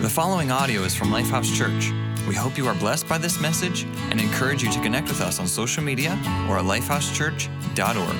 The 0.00 0.08
following 0.08 0.50
audio 0.50 0.80
is 0.84 0.94
from 0.94 1.08
Lifehouse 1.08 1.54
Church. 1.54 1.92
We 2.26 2.34
hope 2.34 2.56
you 2.56 2.66
are 2.66 2.74
blessed 2.74 3.06
by 3.06 3.18
this 3.18 3.38
message 3.38 3.84
and 4.10 4.18
encourage 4.18 4.62
you 4.62 4.72
to 4.72 4.80
connect 4.80 5.08
with 5.08 5.20
us 5.20 5.38
on 5.38 5.46
social 5.46 5.82
media 5.82 6.12
or 6.48 6.56
at 6.56 6.64
lifehousechurch.org. 6.64 8.16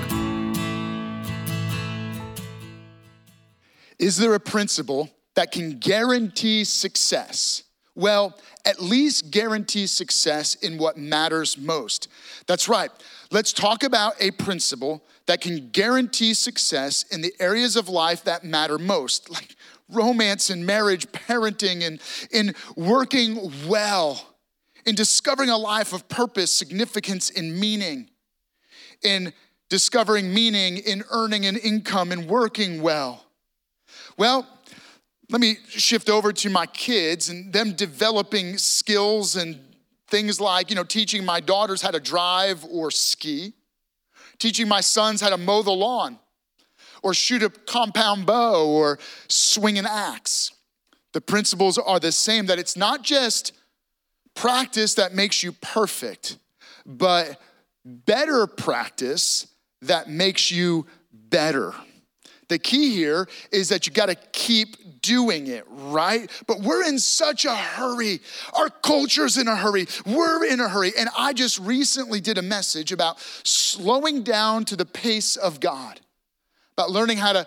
Is 3.98 4.18
there 4.18 4.34
a 4.34 4.40
principle 4.40 5.08
that 5.36 5.52
can 5.52 5.78
guarantee 5.78 6.64
success? 6.64 7.62
Well, 7.94 8.38
at 8.66 8.82
least 8.82 9.30
guarantee 9.30 9.86
success 9.86 10.56
in 10.56 10.76
what 10.76 10.98
matters 10.98 11.56
most. 11.56 12.08
That's 12.46 12.68
right. 12.68 12.90
Let's 13.30 13.54
talk 13.54 13.84
about 13.84 14.16
a 14.20 14.32
principle 14.32 15.02
that 15.24 15.40
can 15.40 15.70
guarantee 15.70 16.34
success 16.34 17.06
in 17.10 17.22
the 17.22 17.32
areas 17.40 17.76
of 17.76 17.88
life 17.88 18.22
that 18.24 18.44
matter 18.44 18.76
most, 18.76 19.30
like 19.30 19.56
romance 19.92 20.50
and 20.50 20.64
marriage, 20.64 21.06
parenting, 21.12 21.86
and 21.86 22.00
in 22.30 22.54
working 22.76 23.52
well, 23.66 24.34
in 24.86 24.94
discovering 24.94 25.50
a 25.50 25.56
life 25.56 25.92
of 25.92 26.08
purpose, 26.08 26.54
significance, 26.54 27.30
and 27.30 27.58
meaning, 27.58 28.08
in 29.02 29.32
discovering 29.68 30.32
meaning 30.32 30.78
in 30.78 31.02
earning 31.10 31.46
an 31.46 31.56
income 31.56 32.12
and 32.12 32.26
working 32.26 32.82
well. 32.82 33.24
Well, 34.16 34.46
let 35.30 35.40
me 35.40 35.58
shift 35.68 36.10
over 36.10 36.32
to 36.32 36.50
my 36.50 36.66
kids 36.66 37.28
and 37.28 37.52
them 37.52 37.72
developing 37.72 38.58
skills 38.58 39.36
and 39.36 39.60
things 40.08 40.40
like, 40.40 40.70
you 40.70 40.76
know, 40.76 40.82
teaching 40.82 41.24
my 41.24 41.38
daughters 41.38 41.80
how 41.80 41.92
to 41.92 42.00
drive 42.00 42.64
or 42.68 42.90
ski, 42.90 43.52
teaching 44.38 44.66
my 44.66 44.80
sons 44.80 45.20
how 45.20 45.30
to 45.30 45.36
mow 45.36 45.62
the 45.62 45.70
lawn 45.70 46.18
or 47.02 47.14
shoot 47.14 47.42
a 47.42 47.50
compound 47.50 48.26
bow 48.26 48.66
or 48.66 48.98
swing 49.28 49.78
an 49.78 49.86
axe. 49.86 50.52
The 51.12 51.20
principles 51.20 51.78
are 51.78 51.98
the 51.98 52.12
same 52.12 52.46
that 52.46 52.58
it's 52.58 52.76
not 52.76 53.02
just 53.02 53.52
practice 54.34 54.94
that 54.94 55.14
makes 55.14 55.42
you 55.42 55.52
perfect, 55.52 56.36
but 56.86 57.40
better 57.84 58.46
practice 58.46 59.46
that 59.82 60.08
makes 60.08 60.50
you 60.50 60.86
better. 61.12 61.74
The 62.48 62.58
key 62.58 62.94
here 62.94 63.28
is 63.52 63.68
that 63.68 63.86
you 63.86 63.92
got 63.92 64.06
to 64.06 64.16
keep 64.32 65.02
doing 65.02 65.46
it, 65.46 65.64
right? 65.68 66.28
But 66.46 66.60
we're 66.60 66.84
in 66.84 66.98
such 66.98 67.44
a 67.44 67.54
hurry. 67.54 68.20
Our 68.52 68.68
culture's 68.68 69.38
in 69.38 69.46
a 69.46 69.56
hurry. 69.56 69.86
We're 70.04 70.44
in 70.44 70.60
a 70.60 70.68
hurry. 70.68 70.92
And 70.98 71.08
I 71.16 71.32
just 71.32 71.58
recently 71.60 72.20
did 72.20 72.38
a 72.38 72.42
message 72.42 72.90
about 72.92 73.20
slowing 73.44 74.24
down 74.24 74.64
to 74.66 74.76
the 74.76 74.84
pace 74.84 75.36
of 75.36 75.60
God 75.60 76.00
about 76.80 76.90
learning 76.90 77.18
how 77.18 77.34
to 77.34 77.46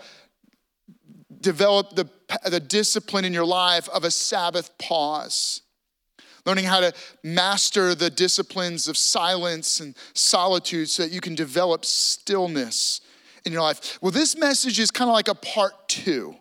develop 1.41 1.95
the, 1.95 2.07
the 2.45 2.59
discipline 2.59 3.25
in 3.25 3.33
your 3.33 3.45
life 3.45 3.89
of 3.89 4.03
a 4.03 4.11
Sabbath 4.11 4.77
pause, 4.77 5.61
learning 6.45 6.65
how 6.65 6.79
to 6.79 6.93
master 7.23 7.95
the 7.95 8.11
disciplines 8.11 8.87
of 8.87 8.95
silence 8.95 9.79
and 9.79 9.95
solitude 10.13 10.87
so 10.87 11.01
that 11.01 11.11
you 11.11 11.19
can 11.19 11.33
develop 11.33 11.83
stillness 11.83 13.01
in 13.43 13.51
your 13.51 13.63
life. 13.63 13.97
Well, 14.01 14.11
this 14.11 14.37
message 14.37 14.79
is 14.79 14.91
kind 14.91 15.09
of 15.09 15.13
like 15.13 15.27
a 15.27 15.35
part 15.35 15.89
two 15.89 16.35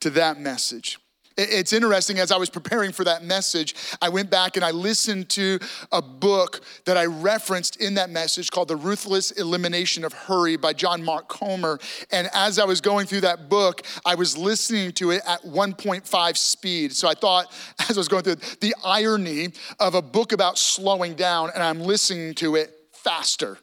to 0.00 0.10
that 0.10 0.38
message. 0.38 0.98
It's 1.36 1.72
interesting, 1.72 2.20
as 2.20 2.30
I 2.30 2.36
was 2.36 2.48
preparing 2.48 2.92
for 2.92 3.02
that 3.04 3.24
message, 3.24 3.74
I 4.00 4.08
went 4.08 4.30
back 4.30 4.54
and 4.54 4.64
I 4.64 4.70
listened 4.70 5.28
to 5.30 5.58
a 5.90 6.00
book 6.00 6.60
that 6.84 6.96
I 6.96 7.06
referenced 7.06 7.76
in 7.76 7.94
that 7.94 8.08
message 8.08 8.52
called 8.52 8.68
The 8.68 8.76
Ruthless 8.76 9.32
Elimination 9.32 10.04
of 10.04 10.12
Hurry 10.12 10.56
by 10.56 10.72
John 10.74 11.02
Mark 11.02 11.28
Comer. 11.28 11.80
And 12.12 12.30
as 12.34 12.60
I 12.60 12.64
was 12.64 12.80
going 12.80 13.06
through 13.06 13.22
that 13.22 13.48
book, 13.48 13.82
I 14.06 14.14
was 14.14 14.38
listening 14.38 14.92
to 14.92 15.10
it 15.10 15.22
at 15.26 15.42
1.5 15.42 16.36
speed. 16.36 16.92
So 16.92 17.08
I 17.08 17.14
thought, 17.14 17.52
as 17.88 17.96
I 17.96 18.00
was 18.00 18.08
going 18.08 18.22
through 18.22 18.34
it, 18.34 18.58
the 18.60 18.74
irony 18.84 19.48
of 19.80 19.96
a 19.96 20.02
book 20.02 20.30
about 20.30 20.56
slowing 20.56 21.14
down 21.14 21.50
and 21.52 21.64
I'm 21.64 21.80
listening 21.80 22.34
to 22.34 22.54
it 22.54 22.72
faster. 22.92 23.58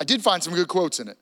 I 0.00 0.04
did 0.04 0.22
find 0.22 0.40
some 0.42 0.54
good 0.54 0.68
quotes 0.68 1.00
in 1.00 1.08
it 1.08 1.18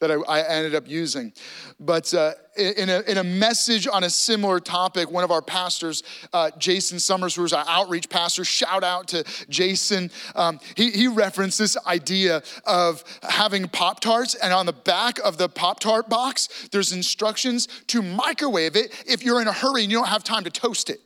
that 0.00 0.10
I, 0.10 0.14
I 0.14 0.40
ended 0.42 0.74
up 0.74 0.88
using. 0.88 1.32
But 1.80 2.12
uh, 2.14 2.32
in, 2.56 2.88
a, 2.88 3.00
in 3.02 3.18
a 3.18 3.24
message 3.24 3.86
on 3.86 4.04
a 4.04 4.10
similar 4.10 4.60
topic, 4.60 5.10
one 5.10 5.24
of 5.24 5.30
our 5.30 5.42
pastors, 5.42 6.02
uh, 6.32 6.50
Jason 6.58 6.98
Summers, 6.98 7.34
who's 7.34 7.52
our 7.52 7.64
outreach 7.66 8.08
pastor, 8.08 8.44
shout 8.44 8.84
out 8.84 9.08
to 9.08 9.24
Jason. 9.48 10.10
Um, 10.34 10.60
he, 10.76 10.90
he 10.90 11.08
referenced 11.08 11.58
this 11.58 11.76
idea 11.86 12.42
of 12.64 13.04
having 13.22 13.68
Pop 13.68 14.00
Tarts, 14.00 14.34
and 14.34 14.52
on 14.52 14.66
the 14.66 14.72
back 14.72 15.18
of 15.18 15.36
the 15.36 15.48
Pop 15.48 15.80
Tart 15.80 16.08
box, 16.08 16.68
there's 16.72 16.92
instructions 16.92 17.66
to 17.88 18.02
microwave 18.02 18.76
it 18.76 18.92
if 19.06 19.24
you're 19.24 19.40
in 19.40 19.48
a 19.48 19.52
hurry 19.52 19.82
and 19.82 19.90
you 19.90 19.98
don't 19.98 20.08
have 20.08 20.24
time 20.24 20.44
to 20.44 20.50
toast 20.50 20.90
it. 20.90 21.00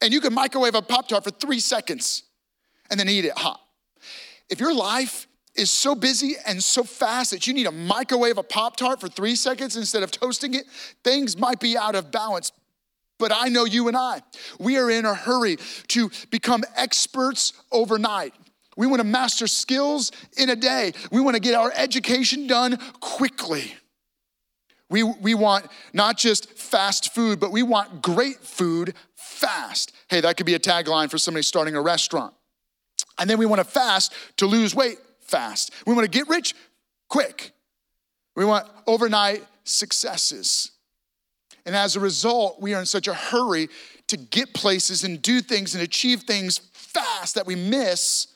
And 0.00 0.12
you 0.12 0.20
can 0.20 0.32
microwave 0.32 0.74
a 0.74 0.82
Pop 0.82 1.08
Tart 1.08 1.24
for 1.24 1.30
three 1.30 1.60
seconds 1.60 2.22
and 2.90 2.98
then 2.98 3.08
eat 3.08 3.24
it 3.24 3.36
hot. 3.36 3.60
If 4.48 4.60
your 4.60 4.74
life 4.74 5.26
is 5.58 5.70
so 5.70 5.94
busy 5.94 6.36
and 6.46 6.62
so 6.62 6.84
fast 6.84 7.32
that 7.32 7.46
you 7.46 7.52
need 7.52 7.66
a 7.66 7.72
microwave 7.72 8.38
a 8.38 8.42
Pop 8.42 8.76
Tart 8.76 9.00
for 9.00 9.08
three 9.08 9.34
seconds 9.34 9.76
instead 9.76 10.02
of 10.02 10.10
toasting 10.10 10.54
it, 10.54 10.64
things 11.04 11.36
might 11.36 11.60
be 11.60 11.76
out 11.76 11.94
of 11.94 12.10
balance. 12.10 12.52
But 13.18 13.32
I 13.34 13.48
know 13.48 13.64
you 13.64 13.88
and 13.88 13.96
I, 13.96 14.22
we 14.60 14.78
are 14.78 14.90
in 14.90 15.04
a 15.04 15.14
hurry 15.14 15.58
to 15.88 16.10
become 16.30 16.62
experts 16.76 17.52
overnight. 17.72 18.32
We 18.76 18.86
want 18.86 19.00
to 19.00 19.04
master 19.04 19.48
skills 19.48 20.12
in 20.36 20.50
a 20.50 20.56
day. 20.56 20.92
We 21.10 21.20
want 21.20 21.34
to 21.34 21.40
get 21.40 21.54
our 21.54 21.72
education 21.74 22.46
done 22.46 22.78
quickly. 23.00 23.74
We, 24.88 25.02
we 25.02 25.34
want 25.34 25.66
not 25.92 26.16
just 26.16 26.50
fast 26.56 27.12
food, 27.12 27.40
but 27.40 27.50
we 27.50 27.64
want 27.64 28.00
great 28.00 28.36
food 28.36 28.94
fast. 29.16 29.92
Hey, 30.08 30.20
that 30.20 30.36
could 30.36 30.46
be 30.46 30.54
a 30.54 30.60
tagline 30.60 31.10
for 31.10 31.18
somebody 31.18 31.42
starting 31.42 31.74
a 31.74 31.82
restaurant. 31.82 32.32
And 33.18 33.28
then 33.28 33.36
we 33.36 33.46
want 33.46 33.58
to 33.58 33.64
fast 33.64 34.14
to 34.36 34.46
lose 34.46 34.74
weight 34.74 34.98
fast. 35.28 35.72
We 35.86 35.94
want 35.94 36.10
to 36.10 36.18
get 36.18 36.28
rich 36.28 36.54
quick. 37.08 37.52
We 38.34 38.44
want 38.44 38.66
overnight 38.86 39.44
successes. 39.64 40.72
And 41.66 41.76
as 41.76 41.96
a 41.96 42.00
result, 42.00 42.60
we 42.60 42.74
are 42.74 42.80
in 42.80 42.86
such 42.86 43.08
a 43.08 43.14
hurry 43.14 43.68
to 44.08 44.16
get 44.16 44.54
places 44.54 45.04
and 45.04 45.20
do 45.20 45.40
things 45.40 45.74
and 45.74 45.82
achieve 45.82 46.22
things 46.22 46.58
fast 46.72 47.34
that 47.34 47.46
we 47.46 47.54
miss 47.54 48.28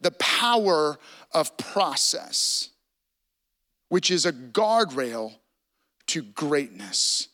the 0.00 0.10
power 0.12 0.98
of 1.32 1.56
process, 1.56 2.68
which 3.88 4.10
is 4.10 4.26
a 4.26 4.32
guardrail 4.32 5.32
to 6.08 6.22
greatness. 6.22 7.28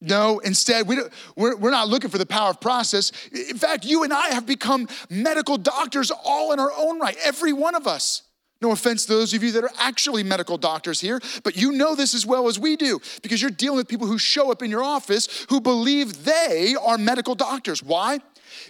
No, 0.00 0.38
instead, 0.38 0.86
we 0.86 0.94
don't, 0.94 1.12
we're, 1.34 1.56
we're 1.56 1.72
not 1.72 1.88
looking 1.88 2.10
for 2.10 2.18
the 2.18 2.26
power 2.26 2.50
of 2.50 2.60
process. 2.60 3.10
In 3.32 3.56
fact, 3.56 3.84
you 3.84 4.04
and 4.04 4.12
I 4.12 4.28
have 4.28 4.46
become 4.46 4.86
medical 5.10 5.56
doctors 5.56 6.12
all 6.12 6.52
in 6.52 6.60
our 6.60 6.70
own 6.76 7.00
right, 7.00 7.16
every 7.24 7.52
one 7.52 7.74
of 7.74 7.88
us. 7.88 8.22
No 8.60 8.72
offense 8.72 9.06
to 9.06 9.12
those 9.14 9.34
of 9.34 9.42
you 9.44 9.52
that 9.52 9.62
are 9.62 9.70
actually 9.78 10.24
medical 10.24 10.58
doctors 10.58 11.00
here, 11.00 11.20
but 11.44 11.56
you 11.56 11.72
know 11.72 11.94
this 11.94 12.12
as 12.12 12.26
well 12.26 12.48
as 12.48 12.58
we 12.58 12.74
do 12.76 13.00
because 13.22 13.40
you're 13.40 13.52
dealing 13.52 13.76
with 13.76 13.86
people 13.86 14.08
who 14.08 14.18
show 14.18 14.50
up 14.50 14.62
in 14.62 14.70
your 14.70 14.82
office 14.82 15.46
who 15.48 15.60
believe 15.60 16.24
they 16.24 16.74
are 16.80 16.98
medical 16.98 17.36
doctors. 17.36 17.82
Why? 17.82 18.18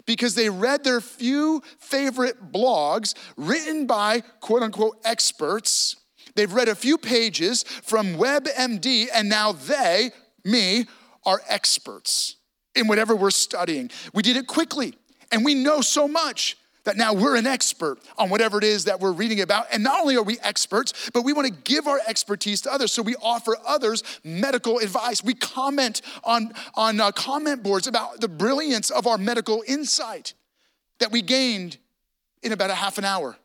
Because 0.04 0.34
they 0.34 0.50
read 0.50 0.84
their 0.84 1.00
few 1.00 1.62
favorite 1.78 2.52
blogs 2.52 3.14
written 3.36 3.86
by 3.86 4.20
quote 4.40 4.62
unquote 4.62 4.98
experts. 5.04 5.96
They've 6.34 6.52
read 6.52 6.68
a 6.68 6.74
few 6.74 6.98
pages 6.98 7.62
from 7.62 8.14
WebMD, 8.14 9.06
and 9.12 9.28
now 9.28 9.52
they, 9.52 10.10
me, 10.44 10.86
are 11.24 11.40
experts 11.48 12.36
in 12.74 12.86
whatever 12.88 13.16
we're 13.16 13.30
studying. 13.30 13.90
We 14.12 14.22
did 14.22 14.36
it 14.36 14.46
quickly, 14.46 14.94
and 15.32 15.44
we 15.44 15.54
know 15.54 15.80
so 15.80 16.06
much 16.06 16.56
that 16.88 16.96
now 16.96 17.12
we're 17.12 17.36
an 17.36 17.46
expert 17.46 17.98
on 18.16 18.30
whatever 18.30 18.56
it 18.56 18.64
is 18.64 18.86
that 18.86 18.98
we're 18.98 19.12
reading 19.12 19.42
about. 19.42 19.66
And 19.70 19.84
not 19.84 20.00
only 20.00 20.16
are 20.16 20.22
we 20.22 20.38
experts, 20.42 21.10
but 21.12 21.22
we 21.22 21.34
want 21.34 21.46
to 21.46 21.52
give 21.52 21.86
our 21.86 22.00
expertise 22.08 22.62
to 22.62 22.72
others. 22.72 22.92
So 22.92 23.02
we 23.02 23.14
offer 23.16 23.58
others 23.66 24.02
medical 24.24 24.78
advice. 24.78 25.22
We 25.22 25.34
comment 25.34 26.00
on, 26.24 26.54
on 26.72 26.98
uh, 26.98 27.12
comment 27.12 27.62
boards 27.62 27.88
about 27.88 28.22
the 28.22 28.28
brilliance 28.28 28.88
of 28.88 29.06
our 29.06 29.18
medical 29.18 29.62
insight 29.68 30.32
that 30.98 31.12
we 31.12 31.20
gained 31.20 31.76
in 32.42 32.52
about 32.52 32.70
a 32.70 32.74
half 32.74 32.96
an 32.96 33.04
hour 33.04 33.36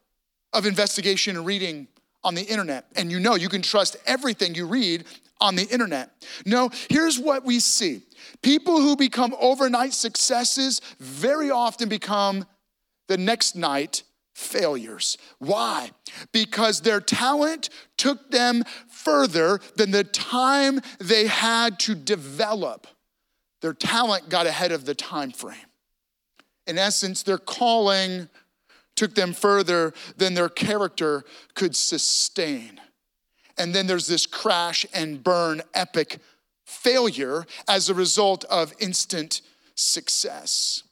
of 0.53 0.65
investigation 0.65 1.35
and 1.35 1.45
reading 1.45 1.89
on 2.23 2.35
the 2.35 2.43
internet. 2.43 2.85
And 2.95 3.11
you 3.11 3.19
know 3.19 3.35
you 3.35 3.49
can 3.49 3.61
trust 3.61 3.97
everything 4.05 4.55
you 4.55 4.67
read 4.67 5.03
on 5.41 5.57
the 5.57 5.65
internet. 5.65 6.11
No, 6.45 6.69
here's 6.89 7.19
what 7.19 7.43
we 7.43 7.59
see 7.59 8.03
people 8.41 8.79
who 8.79 8.95
become 8.95 9.35
overnight 9.37 9.91
successes 9.91 10.79
very 10.97 11.51
often 11.51 11.89
become 11.89 12.45
the 13.07 13.17
next 13.17 13.55
night 13.55 14.03
failures. 14.33 15.17
Why? 15.39 15.91
Because 16.31 16.81
their 16.81 16.99
talent 16.99 17.69
took 17.97 18.31
them 18.31 18.63
further 18.89 19.59
than 19.75 19.91
the 19.91 20.03
time 20.03 20.81
they 20.99 21.27
had 21.27 21.79
to 21.81 21.95
develop. 21.95 22.87
Their 23.61 23.73
talent 23.73 24.29
got 24.29 24.47
ahead 24.47 24.71
of 24.71 24.85
the 24.85 24.95
time 24.95 25.31
frame. 25.31 25.55
In 26.65 26.77
essence, 26.77 27.23
their 27.23 27.37
calling 27.37 28.29
took 28.95 29.15
them 29.15 29.33
further 29.33 29.93
than 30.17 30.33
their 30.33 30.49
character 30.49 31.23
could 31.55 31.75
sustain. 31.75 32.79
And 33.57 33.73
then 33.73 33.87
there's 33.87 34.07
this 34.07 34.25
crash 34.25 34.85
and 34.93 35.23
burn 35.23 35.61
epic 35.73 36.19
failure 36.65 37.45
as 37.67 37.89
a 37.89 37.93
result 37.93 38.43
of 38.45 38.73
instant 38.79 39.41
success. 39.75 40.83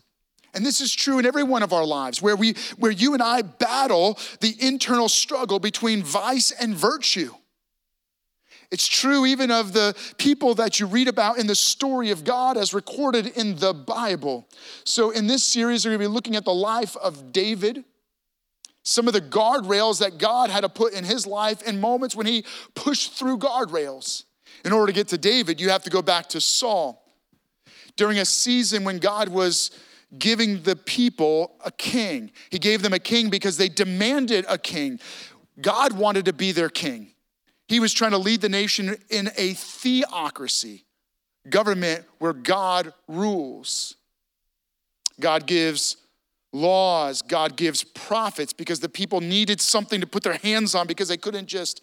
And 0.54 0.66
this 0.66 0.82
is 0.82 0.94
true 0.94 1.20
in 1.20 1.26
every 1.26 1.44
one 1.44 1.64
of 1.64 1.72
our 1.72 1.86
lives 1.86 2.22
where 2.22 2.36
we 2.36 2.56
where 2.78 2.92
you 2.92 3.14
and 3.14 3.24
I 3.24 3.42
battle 3.42 4.20
the 4.42 4.56
internal 4.60 5.08
struggle 5.08 5.60
between 5.60 6.04
vice 6.04 6.52
and 6.52 6.76
virtue. 6.76 7.34
It's 8.72 8.88
true 8.88 9.26
even 9.26 9.52
of 9.52 9.74
the 9.74 9.94
people 10.18 10.56
that 10.56 10.80
you 10.80 10.88
read 10.88 11.10
about 11.10 11.38
in 11.38 11.46
the 11.46 11.56
story 11.56 12.10
of 12.12 12.24
God 12.24 12.56
as 12.56 12.74
recorded 12.74 13.28
in 13.28 13.58
the 13.58 13.74
Bible. 13.74 14.48
So, 14.86 15.12
in 15.12 15.28
this 15.28 15.44
series, 15.44 15.84
we're 15.84 15.92
gonna 15.92 16.00
be 16.00 16.08
looking 16.08 16.38
at 16.38 16.46
the 16.46 16.54
life 16.54 16.96
of 16.96 17.34
David, 17.34 17.84
some 18.84 19.08
of 19.08 19.14
the 19.14 19.22
guardrails 19.22 20.00
that 20.00 20.18
God 20.18 20.50
had 20.50 20.62
to 20.62 20.70
put 20.70 20.94
in 20.94 21.04
his 21.04 21.28
life 21.28 21.62
in 21.64 21.82
moments 21.82 22.16
when 22.16 22.26
he 22.26 22.46
pushed 22.74 23.14
through 23.14 23.40
guardrails. 23.40 24.24
In 24.64 24.72
order 24.72 24.88
to 24.88 24.96
get 24.96 25.10
to 25.10 25.18
David, 25.18 25.60
you 25.60 25.70
have 25.70 25.84
to 25.84 25.90
go 25.90 26.02
back 26.02 26.30
to 26.30 26.40
Saul. 26.40 27.04
During 27.98 28.20
a 28.20 28.26
season 28.26 28.86
when 28.86 29.00
God 29.00 29.28
was 29.28 29.72
giving 30.18 30.64
the 30.64 30.76
people 30.76 31.56
a 31.64 31.72
king, 31.72 32.32
He 32.50 32.60
gave 32.60 32.82
them 32.82 32.94
a 32.94 33.00
king 33.00 33.30
because 33.30 33.58
they 33.58 33.70
demanded 33.70 34.46
a 34.48 34.58
king. 34.58 35.00
God 35.60 35.94
wanted 35.94 36.26
to 36.26 36.34
be 36.34 36.52
their 36.52 36.70
king. 36.70 37.12
He 37.68 37.80
was 37.80 37.94
trying 37.94 38.12
to 38.12 38.18
lead 38.18 38.42
the 38.42 38.50
nation 38.50 38.98
in 39.10 39.30
a 39.38 39.54
theocracy, 39.54 40.86
government 41.50 42.06
where 42.20 42.34
God 42.34 42.94
rules. 43.08 43.96
God 45.20 45.46
gives 45.46 45.98
laws, 46.52 47.22
God 47.22 47.56
gives 47.56 47.84
prophets 47.84 48.52
because 48.52 48.82
the 48.82 48.90
people 48.90 49.22
needed 49.22 49.62
something 49.62 50.02
to 50.02 50.08
put 50.08 50.24
their 50.24 50.34
hands 50.34 50.76
on 50.76 50.88
because 50.88 51.08
they 51.08 51.18
couldn't 51.18 51.48
just 51.48 51.82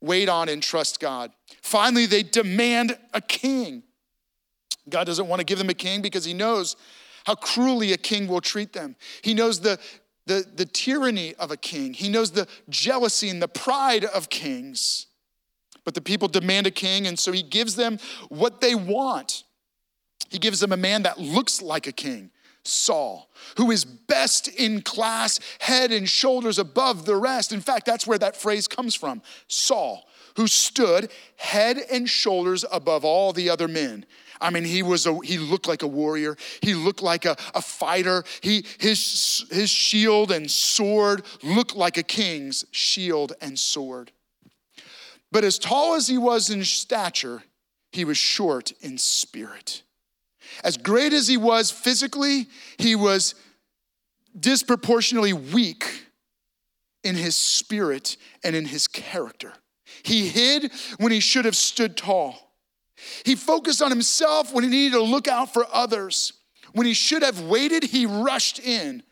wait 0.00 0.28
on 0.28 0.48
and 0.48 0.62
trust 0.62 1.00
God. 1.00 1.32
Finally, 1.62 2.06
they 2.06 2.22
demand 2.22 2.96
a 3.12 3.20
king. 3.20 3.82
God 4.88 5.04
doesn't 5.04 5.26
want 5.26 5.40
to 5.40 5.44
give 5.44 5.58
them 5.58 5.70
a 5.70 5.74
king 5.74 6.02
because 6.02 6.24
he 6.24 6.34
knows 6.34 6.76
how 7.26 7.34
cruelly 7.34 7.92
a 7.92 7.96
king 7.96 8.28
will 8.28 8.40
treat 8.40 8.72
them. 8.72 8.94
He 9.20 9.34
knows 9.34 9.58
the, 9.58 9.80
the, 10.26 10.46
the 10.54 10.64
tyranny 10.64 11.34
of 11.34 11.50
a 11.50 11.56
king, 11.56 11.92
he 11.92 12.08
knows 12.08 12.30
the 12.30 12.46
jealousy 12.68 13.28
and 13.28 13.42
the 13.42 13.48
pride 13.48 14.04
of 14.04 14.30
kings. 14.30 15.06
But 15.84 15.94
the 15.94 16.00
people 16.00 16.26
demand 16.26 16.66
a 16.66 16.70
king, 16.70 17.06
and 17.06 17.18
so 17.18 17.30
he 17.30 17.42
gives 17.42 17.76
them 17.76 17.98
what 18.28 18.60
they 18.60 18.74
want. 18.74 19.44
He 20.30 20.38
gives 20.38 20.58
them 20.58 20.72
a 20.72 20.76
man 20.76 21.02
that 21.02 21.18
looks 21.18 21.62
like 21.62 21.86
a 21.86 21.92
king, 21.92 22.30
Saul, 22.64 23.30
who 23.56 23.70
is 23.70 23.84
best 23.84 24.48
in 24.48 24.82
class, 24.82 25.38
head 25.60 25.92
and 25.92 26.08
shoulders 26.08 26.58
above 26.58 27.06
the 27.06 27.14
rest. 27.14 27.52
In 27.52 27.60
fact, 27.60 27.86
that's 27.86 28.06
where 28.06 28.18
that 28.18 28.36
phrase 28.36 28.66
comes 28.66 28.96
from 28.96 29.22
Saul, 29.46 30.08
who 30.36 30.48
stood 30.48 31.10
head 31.36 31.78
and 31.90 32.08
shoulders 32.08 32.64
above 32.70 33.04
all 33.04 33.32
the 33.32 33.50
other 33.50 33.68
men. 33.68 34.06
I 34.40 34.50
mean, 34.50 34.64
he 34.64 34.82
was 34.82 35.06
a, 35.06 35.18
he 35.24 35.38
looked 35.38 35.66
like 35.66 35.82
a 35.82 35.86
warrior. 35.86 36.36
He 36.62 36.74
looked 36.74 37.02
like 37.02 37.24
a, 37.24 37.36
a 37.54 37.62
fighter. 37.62 38.24
He, 38.40 38.64
his, 38.78 39.44
his 39.50 39.70
shield 39.70 40.30
and 40.30 40.50
sword 40.50 41.24
looked 41.42 41.74
like 41.74 41.96
a 41.96 42.02
king's 42.02 42.64
shield 42.70 43.32
and 43.40 43.58
sword. 43.58 44.12
But 45.32 45.44
as 45.44 45.58
tall 45.58 45.94
as 45.94 46.08
he 46.08 46.18
was 46.18 46.50
in 46.50 46.64
stature, 46.64 47.42
he 47.92 48.04
was 48.04 48.16
short 48.16 48.72
in 48.80 48.98
spirit. 48.98 49.82
As 50.62 50.76
great 50.76 51.12
as 51.12 51.28
he 51.28 51.36
was 51.36 51.70
physically, 51.70 52.46
he 52.78 52.94
was 52.94 53.34
disproportionately 54.38 55.32
weak 55.32 56.06
in 57.02 57.14
his 57.14 57.36
spirit 57.36 58.16
and 58.44 58.54
in 58.54 58.66
his 58.66 58.88
character. 58.88 59.52
He 60.02 60.28
hid 60.28 60.72
when 60.98 61.12
he 61.12 61.20
should 61.20 61.44
have 61.44 61.56
stood 61.56 61.96
tall. 61.96 62.45
He 63.24 63.34
focused 63.34 63.82
on 63.82 63.90
himself 63.90 64.52
when 64.52 64.64
he 64.64 64.70
needed 64.70 64.96
to 64.96 65.02
look 65.02 65.28
out 65.28 65.52
for 65.52 65.66
others. 65.72 66.32
When 66.72 66.86
he 66.86 66.94
should 66.94 67.22
have 67.22 67.40
waited, 67.42 67.84
he 67.84 68.06
rushed 68.06 68.58
in. 68.58 69.02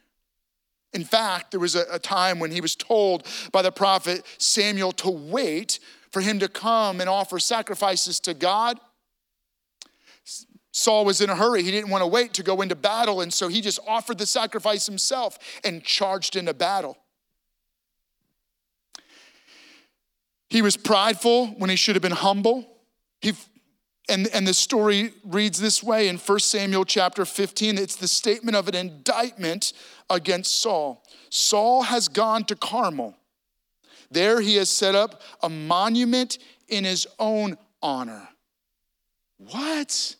In 0.92 1.04
fact, 1.04 1.50
there 1.50 1.60
was 1.60 1.74
a, 1.74 1.84
a, 1.90 1.98
time 1.98 2.38
when 2.38 2.52
he 2.52 2.60
was 2.60 2.76
told 2.76 3.26
by 3.50 3.62
the 3.62 3.72
prophet 3.72 4.24
Samuel 4.38 4.92
to 4.92 5.10
wait 5.10 5.80
for 6.12 6.20
him 6.20 6.38
to 6.38 6.48
come 6.48 7.00
and 7.00 7.10
offer 7.10 7.40
sacrifices 7.40 8.20
to 8.20 8.34
God. 8.34 8.78
Saul 10.72 11.04
was 11.04 11.20
in 11.20 11.30
a 11.30 11.36
hurry. 11.36 11.62
He 11.62 11.70
didn't 11.70 11.90
want 11.90 12.02
to 12.02 12.06
wait 12.06 12.34
to 12.34 12.42
go 12.42 12.60
into 12.60 12.76
battle, 12.76 13.20
and 13.20 13.32
so 13.32 13.48
he 13.48 13.60
just 13.60 13.80
offered 13.86 14.18
the 14.18 14.26
sacrifice 14.26 14.86
himself 14.86 15.38
and 15.64 15.82
charged 15.82 16.36
into 16.36 16.54
battle. 16.54 16.96
He 20.48 20.62
was 20.62 20.76
prideful 20.76 21.48
when 21.58 21.70
he 21.70 21.76
should 21.76 21.96
have 21.96 22.02
been 22.02 22.12
humble. 22.12 22.68
He 23.20 23.32
and, 24.08 24.28
and 24.34 24.46
the 24.46 24.54
story 24.54 25.12
reads 25.24 25.60
this 25.60 25.82
way 25.82 26.08
in 26.08 26.18
1 26.18 26.38
Samuel 26.40 26.84
chapter 26.84 27.24
15. 27.24 27.78
It's 27.78 27.96
the 27.96 28.08
statement 28.08 28.56
of 28.56 28.68
an 28.68 28.74
indictment 28.74 29.72
against 30.10 30.60
Saul. 30.60 31.02
Saul 31.30 31.84
has 31.84 32.08
gone 32.08 32.44
to 32.44 32.56
Carmel. 32.56 33.16
There 34.10 34.40
he 34.40 34.56
has 34.56 34.68
set 34.68 34.94
up 34.94 35.22
a 35.42 35.48
monument 35.48 36.38
in 36.68 36.84
his 36.84 37.06
own 37.18 37.56
honor. 37.82 38.28
What? 39.38 40.16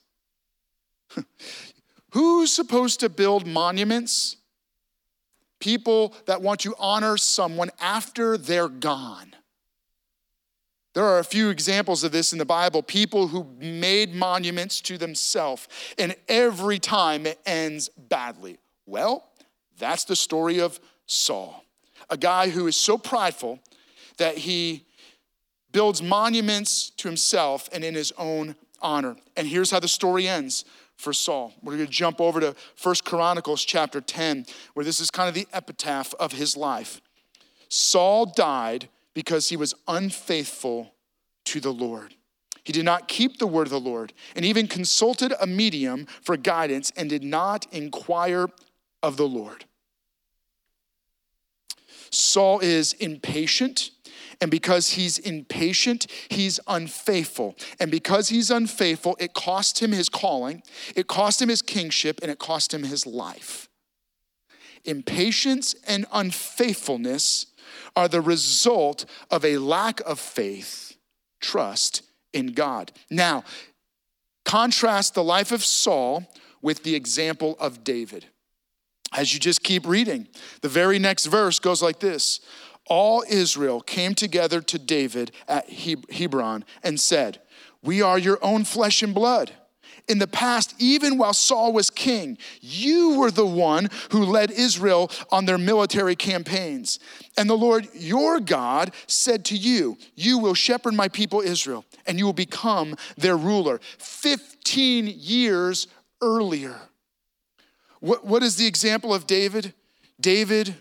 Who's 2.11 2.53
supposed 2.53 3.01
to 3.01 3.09
build 3.09 3.47
monuments? 3.47 4.37
People 5.61 6.15
that 6.27 6.43
want 6.43 6.61
to 6.61 6.75
honor 6.79 7.17
someone 7.17 7.71
after 7.81 8.37
they're 8.37 8.69
gone. 8.69 9.35
There 10.95 11.05
are 11.05 11.19
a 11.19 11.25
few 11.25 11.51
examples 11.51 12.05
of 12.05 12.13
this 12.13 12.33
in 12.33 12.39
the 12.39 12.45
Bible 12.45 12.83
people 12.83 13.29
who 13.29 13.47
made 13.59 14.15
monuments 14.15 14.81
to 14.83 14.97
themselves, 14.97 15.69
and 15.99 16.15
every 16.29 16.79
time 16.79 17.27
it 17.27 17.41
ends 17.45 17.89
badly. 17.89 18.59
Well, 18.87 19.29
that's 19.79 20.05
the 20.05 20.17
story 20.17 20.61
of 20.61 20.79
Saul, 21.07 21.65
a 22.09 22.17
guy 22.17 22.49
who 22.49 22.67
is 22.69 22.77
so 22.77 22.97
prideful 22.97 23.59
that 24.19 24.39
he 24.39 24.85
builds 25.73 26.01
monuments 26.01 26.91
to 26.91 27.09
himself 27.09 27.69
and 27.73 27.83
in 27.83 27.95
his 27.95 28.13
own 28.17 28.55
honor. 28.81 29.17
And 29.37 29.49
here's 29.49 29.73
how 29.73 29.81
the 29.81 29.89
story 29.89 30.29
ends 30.29 30.65
for 30.97 31.13
Saul. 31.13 31.53
We're 31.61 31.75
going 31.75 31.87
to 31.87 31.93
jump 31.93 32.21
over 32.21 32.39
to 32.39 32.55
First 32.77 33.05
Chronicles 33.05 33.65
chapter 33.65 34.01
10, 34.01 34.47
where 34.75 34.85
this 34.85 35.01
is 35.01 35.11
kind 35.11 35.29
of 35.29 35.35
the 35.35 35.49
epitaph 35.53 36.15
of 36.21 36.33
his 36.33 36.57
life. 36.57 37.01
Saul 37.69 38.27
died 38.27 38.89
because 39.15 39.49
he 39.49 39.57
was 39.57 39.75
unfaithful 39.87 40.95
to 41.47 41.61
the 41.61 41.73
Lord. 41.73 42.15
He 42.65 42.73
did 42.73 42.85
not 42.85 43.09
keep 43.09 43.39
the 43.39 43.47
word 43.47 43.67
of 43.67 43.71
the 43.71 43.81
Lord 43.81 44.13
and 44.35 44.45
even 44.45 44.67
consulted 44.67 45.33
a 45.41 45.47
medium 45.47 46.07
for 46.23 46.37
guidance 46.37 46.93
and 46.97 47.09
did 47.11 47.23
not 47.23 47.67
inquire 47.73 48.49
of 49.03 49.17
the 49.17 49.29
Lord. 49.29 49.67
Saul 52.11 52.61
is 52.61 52.93
impatient, 52.95 53.91
and 54.41 54.51
because 54.51 54.91
he's 54.91 55.19
impatient, 55.19 56.07
he's 56.29 56.61
unfaithful. 56.67 57.57
And 57.81 57.91
because 57.91 58.29
he's 58.29 58.51
unfaithful, 58.51 59.17
it 59.19 59.35
cost 59.35 59.83
him 59.83 59.93
his 59.93 60.09
calling, 60.09 60.63
it 60.95 61.07
cost 61.07 61.43
him 61.43 61.49
his 61.49 61.61
kingship, 61.61 62.21
and 62.23 62.31
it 62.31 62.39
cost 62.39 62.73
him 62.73 62.85
his 62.85 63.07
life. 63.07 63.69
Impatience 64.85 65.75
and 65.87 66.07
unfaithfulness 66.13 67.47
are 67.97 68.09
the 68.09 68.21
result 68.21 69.05
of 69.31 69.45
a 69.45 69.59
lack 69.59 70.01
of 70.01 70.19
faith, 70.19 70.97
trust 71.41 72.03
in 72.33 72.49
God. 72.49 72.93
Now, 73.11 73.45
contrast 74.45 75.15
the 75.15 75.25
life 75.25 75.53
of 75.53 75.65
Saul 75.65 76.25
with 76.61 76.83
the 76.83 76.95
example 76.95 77.57
of 77.61 77.85
David. 77.85 78.27
As 79.13 79.33
you 79.33 79.39
just 79.39 79.63
keep 79.63 79.87
reading, 79.87 80.27
the 80.61 80.69
very 80.69 80.99
next 80.99 81.27
verse 81.27 81.59
goes 81.59 81.83
like 81.83 82.01
this 82.01 82.41
All 82.87 83.25
Israel 83.29 83.81
came 83.81 84.15
together 84.15 84.61
to 84.61 84.79
David 84.79 85.31
at 85.47 85.71
Hebron 85.71 86.65
and 86.83 87.01
said, 87.01 87.41
We 87.83 88.03
are 88.03 88.19
your 88.19 88.39
own 88.43 88.65
flesh 88.65 89.03
and 89.03 89.15
blood. 89.15 89.53
In 90.07 90.19
the 90.19 90.27
past, 90.27 90.75
even 90.79 91.17
while 91.17 91.33
Saul 91.33 91.73
was 91.73 91.89
king, 91.89 92.37
you 92.61 93.19
were 93.19 93.31
the 93.31 93.47
one 93.47 93.89
who 94.11 94.25
led 94.25 94.51
Israel 94.51 95.11
on 95.31 95.47
their 95.47 95.57
military 95.57 96.15
campaigns. 96.15 96.99
And 97.39 97.49
the 97.49 97.57
Lord 97.57 97.89
your 97.95 98.39
God 98.39 98.93
said 99.07 99.47
to 99.47 99.57
you, 99.57 99.97
You 100.15 100.39
will 100.39 100.55
shepherd 100.55 100.93
my 100.93 101.09
people 101.09 101.41
Israel, 101.41 101.87
and 102.07 102.19
you 102.19 102.27
will 102.27 102.35
become 102.35 102.97
their 103.17 103.37
ruler. 103.37 103.81
15 103.99 105.07
years 105.07 105.87
earlier. 106.21 106.77
What, 108.01 108.27
what 108.27 108.43
is 108.43 108.57
the 108.57 108.67
example 108.67 109.15
of 109.15 109.27
David? 109.27 109.73
David 110.21 110.75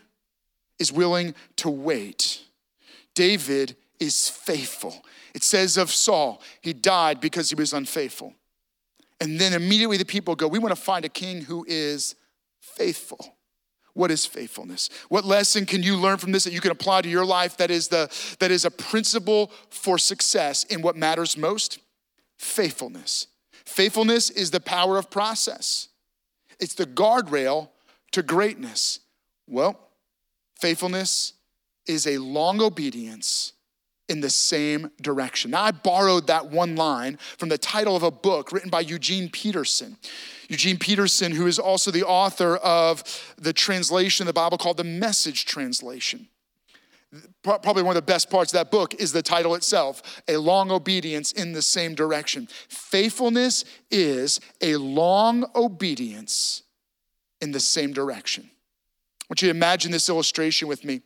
is 0.80 0.92
willing 0.92 1.34
to 1.58 1.70
wait. 1.70 2.42
David 3.16 3.78
is 4.02 4.28
faithful. 4.28 5.06
It 5.34 5.44
says 5.44 5.78
of 5.78 5.90
Saul, 5.92 6.42
he 6.62 6.74
died 6.74 7.22
because 7.22 7.50
he 7.50 7.56
was 7.56 7.72
unfaithful. 7.72 8.34
And 9.24 9.40
then 9.40 9.54
immediately 9.54 9.98
the 9.98 10.06
people 10.06 10.36
go, 10.36 10.48
We 10.48 10.60
want 10.60 10.76
to 10.76 10.82
find 10.82 11.06
a 11.06 11.10
king 11.10 11.42
who 11.42 11.66
is 11.68 12.16
faithful. 12.60 13.38
What 13.94 14.12
is 14.12 14.26
faithfulness? 14.26 14.90
What 15.10 15.24
lesson 15.24 15.66
can 15.66 15.84
you 15.84 15.96
learn 15.96 16.18
from 16.18 16.32
this 16.32 16.46
that 16.46 16.54
you 16.54 16.62
can 16.62 16.72
apply 16.72 17.04
to 17.04 17.10
your 17.10 17.26
life 17.26 17.58
that 17.58 17.70
is, 17.70 17.90
the, 17.90 18.12
that 18.40 18.50
is 18.50 18.66
a 18.66 18.72
principle 18.72 19.52
for 19.70 20.00
success 20.00 20.64
in 20.64 20.82
what 20.82 20.96
matters 20.96 21.38
most? 21.38 21.80
faithfulness. 22.44 23.28
Faithfulness 23.66 24.30
is 24.30 24.52
the 24.52 24.60
power 24.60 24.98
of 24.98 25.10
process, 25.10 25.90
it's 26.60 26.76
the 26.76 26.86
guardrail 26.86 27.70
to 28.12 28.22
greatness. 28.22 29.00
Well, 29.48 29.80
faithfulness 30.60 31.34
is 31.86 32.08
a 32.08 32.18
long 32.18 32.62
obedience 32.62 33.54
in 34.14 34.22
the 34.22 34.30
same 34.30 34.92
direction. 35.02 35.50
Now, 35.50 35.64
I 35.64 35.72
borrowed 35.72 36.28
that 36.28 36.52
one 36.52 36.76
line 36.76 37.18
from 37.40 37.50
the 37.50 37.58
title 37.58 37.96
of 37.96 38.04
a 38.04 38.12
book 38.12 38.52
written 38.52 38.70
by 38.70 38.82
Eugene 38.82 39.28
Peterson. 39.28 39.98
Eugene 40.50 40.78
Peterson, 40.78 41.32
who 41.32 41.48
is 41.48 41.58
also 41.58 41.90
the 41.90 42.06
author 42.06 42.58
of 42.58 43.04
the 43.40 43.54
translation 43.54 44.26
of 44.26 44.28
the 44.28 44.40
Bible 44.40 44.60
called 44.60 44.78
the 44.78 44.84
Message 44.84 45.46
Translation. 45.46 46.28
Probably 47.42 47.82
one 47.82 47.98
of 47.98 48.06
the 48.06 48.12
best 48.12 48.30
parts 48.30 48.54
of 48.54 48.60
that 48.60 48.70
book 48.70 48.94
is 48.96 49.12
the 49.12 49.24
title 49.24 49.56
itself 49.56 50.22
A 50.28 50.38
Long 50.38 50.70
Obedience 50.70 51.32
in 51.32 51.54
the 51.54 51.64
Same 51.64 51.96
Direction. 51.96 52.48
Faithfulness 52.70 53.66
is 53.90 54.40
a 54.62 54.76
long 54.76 55.44
obedience 55.56 56.62
in 57.42 57.52
the 57.52 57.60
same 57.60 57.94
direction. 57.94 58.48
I 59.24 59.26
want 59.30 59.42
you 59.42 59.48
to 59.48 59.56
imagine 59.56 59.92
this 59.92 60.10
illustration 60.10 60.68
with 60.68 60.84
me. 60.84 61.02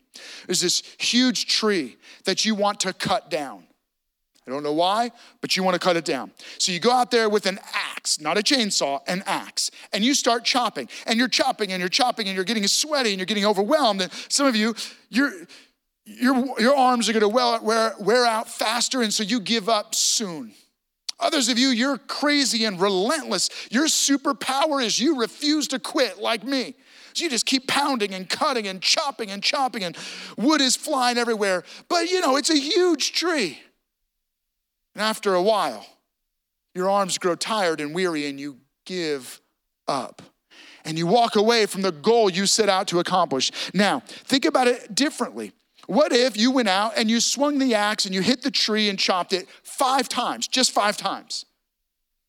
There's 0.48 0.62
this 0.62 0.82
huge 0.98 1.46
tree 1.48 1.98
that 2.26 2.46
you 2.46 2.56
want 2.56 2.80
to 2.82 2.94
cut 2.94 3.30
down. 3.30 3.64
I 4.48 4.52
don't 4.52 4.64
know 4.64 4.74
why, 4.74 5.12
but 5.42 5.56
you 5.56 5.64
want 5.64 5.76
to 5.76 5.80
cut 5.80 5.98
it 5.98 6.06
down. 6.06 6.32
So 6.58 6.72
you 6.72 6.80
go 6.80 6.92
out 6.92 7.12
there 7.12 7.30
with 7.30 7.46
an 7.46 7.60
axe, 7.74 8.20
not 8.22 8.38
a 8.38 8.42
chainsaw, 8.42 9.02
an 9.08 9.22
axe, 9.26 9.72
and 9.92 10.06
you 10.06 10.14
start 10.14 10.46
chopping. 10.46 10.88
And 11.06 11.20
you're 11.20 11.28
chopping 11.28 11.74
and 11.74 11.80
you're 11.82 11.90
chopping 11.90 12.28
and 12.28 12.36
you're 12.36 12.46
getting 12.46 12.66
sweaty 12.66 13.10
and 13.10 13.20
you're 13.20 13.26
getting 13.26 13.46
overwhelmed. 13.46 14.02
And 14.02 14.12
some 14.30 14.48
of 14.48 14.56
you, 14.56 14.74
your 15.10 15.32
your, 16.08 16.60
your 16.60 16.76
arms 16.76 17.10
are 17.10 17.14
going 17.14 17.22
to 17.22 17.28
wear, 17.28 17.94
wear 18.00 18.26
out 18.26 18.50
faster, 18.50 19.02
and 19.02 19.14
so 19.14 19.24
you 19.24 19.42
give 19.42 19.68
up 19.68 19.94
soon. 19.94 20.54
Others 21.20 21.50
of 21.50 21.60
you, 21.60 21.70
you're 21.70 21.98
crazy 21.98 22.64
and 22.64 22.80
relentless. 22.80 23.50
Your 23.72 23.88
superpower 23.88 24.82
is 24.82 25.00
you 25.00 25.20
refuse 25.20 25.68
to 25.70 25.80
quit, 25.80 26.20
like 26.20 26.46
me. 26.46 26.76
So 27.18 27.24
you 27.24 27.32
just 27.32 27.48
keep 27.48 27.68
pounding 27.68 28.14
and 28.14 28.30
cutting 28.30 28.68
and 28.68 28.80
chopping 28.80 29.32
and 29.32 29.42
chopping, 29.42 29.84
and 29.84 29.98
wood 30.38 30.62
is 30.62 30.76
flying 30.76 31.18
everywhere. 31.18 31.64
But 31.90 32.12
you 32.12 32.22
know, 32.22 32.36
it's 32.36 32.52
a 32.52 32.58
huge 32.58 33.14
tree. 33.14 33.60
And 34.94 35.02
after 35.02 35.34
a 35.34 35.42
while, 35.42 35.84
your 36.76 36.92
arms 36.92 37.18
grow 37.18 37.34
tired 37.34 37.82
and 37.82 37.96
weary, 37.96 38.28
and 38.28 38.40
you 38.40 38.58
give 38.86 39.42
up. 39.88 40.22
And 40.86 40.96
you 40.96 41.08
walk 41.08 41.36
away 41.36 41.66
from 41.66 41.82
the 41.82 41.92
goal 41.92 42.30
you 42.30 42.46
set 42.46 42.70
out 42.70 42.88
to 42.90 43.00
accomplish. 43.00 43.52
Now, 43.74 44.02
think 44.06 44.46
about 44.46 44.68
it 44.68 44.94
differently. 44.94 45.54
What 45.88 46.14
if 46.14 46.38
you 46.38 46.52
went 46.52 46.70
out 46.70 46.94
and 46.98 47.10
you 47.10 47.20
swung 47.20 47.58
the 47.58 47.74
axe 47.74 48.06
and 48.06 48.14
you 48.14 48.22
hit 48.22 48.44
the 48.44 48.52
tree 48.52 48.90
and 48.90 49.00
chopped 49.00 49.34
it 49.34 49.48
five 49.64 50.08
times, 50.08 50.48
just 50.48 50.72
five 50.72 50.98
times? 50.98 51.46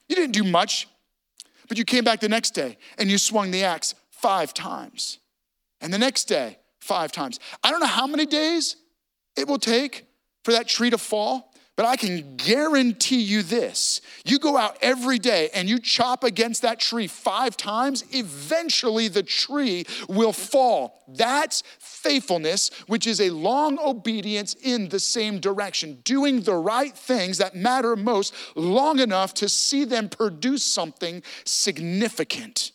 You 0.09 0.17
didn't 0.17 0.33
do 0.33 0.45
much, 0.45 0.89
but 1.69 1.77
you 1.77 1.85
came 1.85 2.05
back 2.05 2.21
the 2.21 2.29
next 2.29 2.53
day 2.53 2.79
and 2.97 3.11
you 3.11 3.19
swung 3.19 3.51
the 3.51 3.65
axe 3.65 3.95
five 4.21 4.55
times. 4.55 5.19
And 5.81 5.93
the 5.93 5.99
next 5.99 6.25
day, 6.25 6.59
five 6.81 7.13
times. 7.13 7.39
I 7.63 7.71
don't 7.71 7.81
know 7.81 7.87
how 7.87 8.07
many 8.07 8.27
days 8.27 8.77
it 9.37 9.47
will 9.47 9.59
take 9.59 10.07
for 10.45 10.53
that 10.53 10.67
tree 10.69 10.91
to 10.91 10.99
fall, 10.99 11.53
but 11.77 11.87
I 11.87 11.95
can 11.95 12.35
guarantee 12.37 13.21
you 13.21 13.45
this. 13.45 14.01
You 14.25 14.41
go 14.41 14.57
out 14.57 14.77
every 14.83 15.21
day 15.21 15.49
and 15.55 15.69
you 15.69 15.79
chop 15.79 16.25
against 16.25 16.63
that 16.63 16.81
tree 16.81 17.07
five 17.07 17.57
times, 17.57 18.05
eventually 18.11 19.07
the 19.07 19.23
tree 19.23 19.85
will 20.09 20.33
fall. 20.33 21.05
That's 21.07 21.63
faithfulness, 21.79 22.73
which 22.89 23.07
is 23.07 23.21
a 23.21 23.31
long 23.31 23.79
obedience 23.79 24.55
in 24.55 24.89
the 24.89 24.99
same 24.99 25.39
direction, 25.39 26.01
doing 26.03 26.41
the 26.41 26.57
right 26.57 26.97
things 26.97 27.39
that 27.39 27.55
matter 27.55 27.95
most 27.95 28.35
long 28.57 28.99
enough 28.99 29.33
to 29.35 29.49
see 29.49 29.85
them 29.85 30.09
produce 30.09 30.65
something 30.65 31.23
significant. 31.45 32.73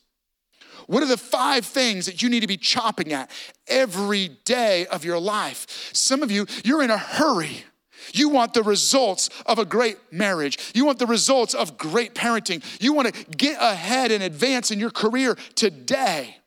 What 0.88 1.04
are 1.04 1.08
the 1.08 1.18
five 1.18 1.66
things 1.66 2.06
that 2.06 2.22
you 2.22 2.30
need 2.30 2.42
to 2.42 2.48
be 2.48 2.58
chopping 2.58 3.14
at 3.14 3.32
every 3.68 4.30
day 4.46 4.86
of 4.88 5.06
your 5.06 5.20
life? 5.20 5.92
Some 5.94 6.24
of 6.24 6.32
you, 6.32 6.46
you're 6.64 6.84
in 6.84 6.92
a 6.92 6.98
hurry. 6.98 7.64
You 8.12 8.30
want 8.30 8.54
the 8.54 8.64
results 8.64 9.30
of 9.46 9.60
a 9.60 9.66
great 9.66 9.98
marriage. 10.12 10.58
You 10.76 10.86
want 10.86 11.00
the 11.00 11.06
results 11.06 11.54
of 11.54 11.78
great 11.78 12.14
parenting. 12.14 12.64
You 12.82 12.94
want 12.94 13.14
to 13.14 13.24
get 13.26 13.58
ahead 13.62 14.12
and 14.12 14.22
advance 14.22 14.72
in 14.72 14.80
your 14.80 14.92
career 14.92 15.36
today. 15.56 16.38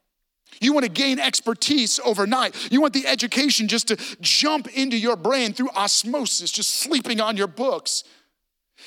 You 0.61 0.73
want 0.73 0.85
to 0.85 0.91
gain 0.91 1.19
expertise 1.19 2.01
overnight. 2.05 2.71
You 2.73 2.81
want 2.81 2.95
the 2.95 3.07
education 3.07 3.69
just 3.69 3.89
to 3.89 3.97
jump 4.21 4.69
into 4.69 4.97
your 4.97 5.17
brain 5.17 5.53
through 5.53 5.71
osmosis, 5.71 6.51
just 6.51 6.71
sleeping 6.71 7.21
on 7.21 7.37
your 7.37 7.47
books. 7.47 8.05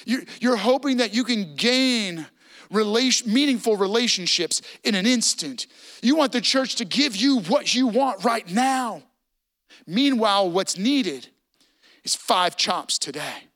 You're 0.06 0.56
hoping 0.56 0.98
that 0.98 1.14
you 1.14 1.24
can 1.24 1.56
gain 1.56 2.26
relation, 2.70 3.32
meaningful 3.34 3.78
relationships 3.78 4.62
in 4.84 4.96
an 4.96 5.06
instant. 5.06 5.68
You 6.02 6.16
want 6.16 6.32
the 6.32 6.42
church 6.42 6.76
to 6.76 6.86
give 6.86 7.16
you 7.16 7.40
what 7.42 7.74
you 7.74 7.88
want 7.88 8.24
right 8.24 8.50
now. 8.50 9.04
Meanwhile, 9.88 10.52
what's 10.52 10.78
needed 10.78 11.28
is 12.04 12.16
five 12.16 12.56
chops 12.56 13.00
today, 13.00 13.48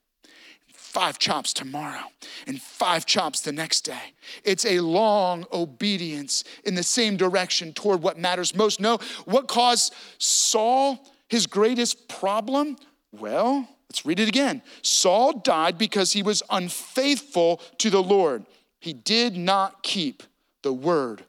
five 0.74 1.20
chops 1.20 1.54
tomorrow, 1.54 2.06
and 2.48 2.62
five 2.62 3.06
chops 3.06 3.42
the 3.42 3.52
next 3.52 3.82
day. 3.82 4.14
It's 4.44 4.66
a 4.66 4.80
long 4.80 5.46
obedience 5.54 6.44
in 6.64 6.76
the 6.76 6.84
same 6.84 7.18
direction 7.18 7.74
toward 7.74 8.02
what 8.02 8.18
matters 8.18 8.56
most. 8.56 8.80
No, 8.80 8.98
what 9.26 9.48
caused 9.48 9.94
Saul 10.18 11.08
his 11.28 11.48
greatest 11.48 12.08
problem? 12.08 12.78
Well, 13.12 13.68
let's 13.90 14.06
read 14.06 14.20
it 14.20 14.28
again. 14.28 14.62
Saul 14.82 15.40
died 15.40 15.78
because 15.78 16.14
he 16.14 16.24
was 16.24 16.44
unfaithful 16.50 17.62
to 17.80 17.90
the 17.90 18.04
Lord. 18.04 18.46
He 18.84 18.92
did 18.92 19.38
not 19.38 19.82
keep 19.82 20.24
the 20.62 20.74
word 20.74 21.24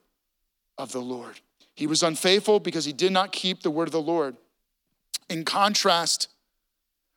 of 0.77 0.91
the 0.91 1.01
Lord. 1.01 1.39
He 1.77 1.87
was 1.87 2.03
unfaithful 2.03 2.59
because 2.59 2.85
he 2.85 2.93
did 2.93 3.13
not 3.13 3.31
keep 3.31 3.63
the 3.63 3.71
word 3.71 3.87
of 3.87 3.93
the 3.93 4.03
Lord. 4.03 4.37
In 5.31 5.45
contrast, 5.45 6.27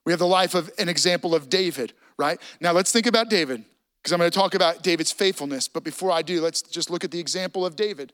we 0.06 0.12
have 0.12 0.20
the 0.20 0.28
life 0.28 0.54
of 0.54 0.70
an 0.78 0.90
example 0.90 1.34
of 1.34 1.50
David, 1.50 1.94
right? 2.18 2.40
Now 2.62 2.72
let's 2.72 2.92
think 2.92 3.08
about 3.08 3.32
David, 3.32 3.64
because 3.98 4.14
I'm 4.14 4.20
going 4.20 4.30
to 4.30 4.38
talk 4.38 4.54
about 4.54 4.84
David's 4.84 5.12
faithfulness. 5.12 5.68
But 5.68 5.84
before 5.84 6.12
I 6.12 6.22
do, 6.22 6.40
let's 6.40 6.62
just 6.62 6.92
look 6.92 7.04
at 7.04 7.10
the 7.10 7.20
example 7.20 7.66
of 7.66 7.76
David. 7.76 8.14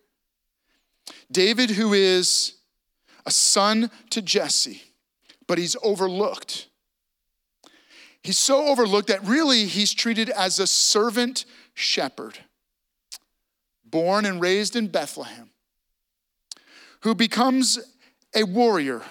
David, 1.30 1.72
who 1.72 1.92
is 1.92 2.54
a 3.26 3.32
son 3.32 3.92
to 4.12 4.22
Jesse, 4.22 4.82
but 5.46 5.58
he's 5.58 5.76
overlooked. 5.84 6.70
He's 8.24 8.38
so 8.38 8.68
overlooked 8.68 9.10
that 9.10 9.24
really 9.26 9.66
he's 9.66 9.94
treated 9.94 10.30
as 10.30 10.58
a 10.58 10.66
servant 10.66 11.44
shepherd, 11.74 12.40
born 13.84 14.26
and 14.26 14.40
raised 14.40 14.78
in 14.78 14.88
Bethlehem, 14.88 15.50
who 17.02 17.14
becomes 17.14 17.80
a 18.34 18.46
warrior, 18.46 19.02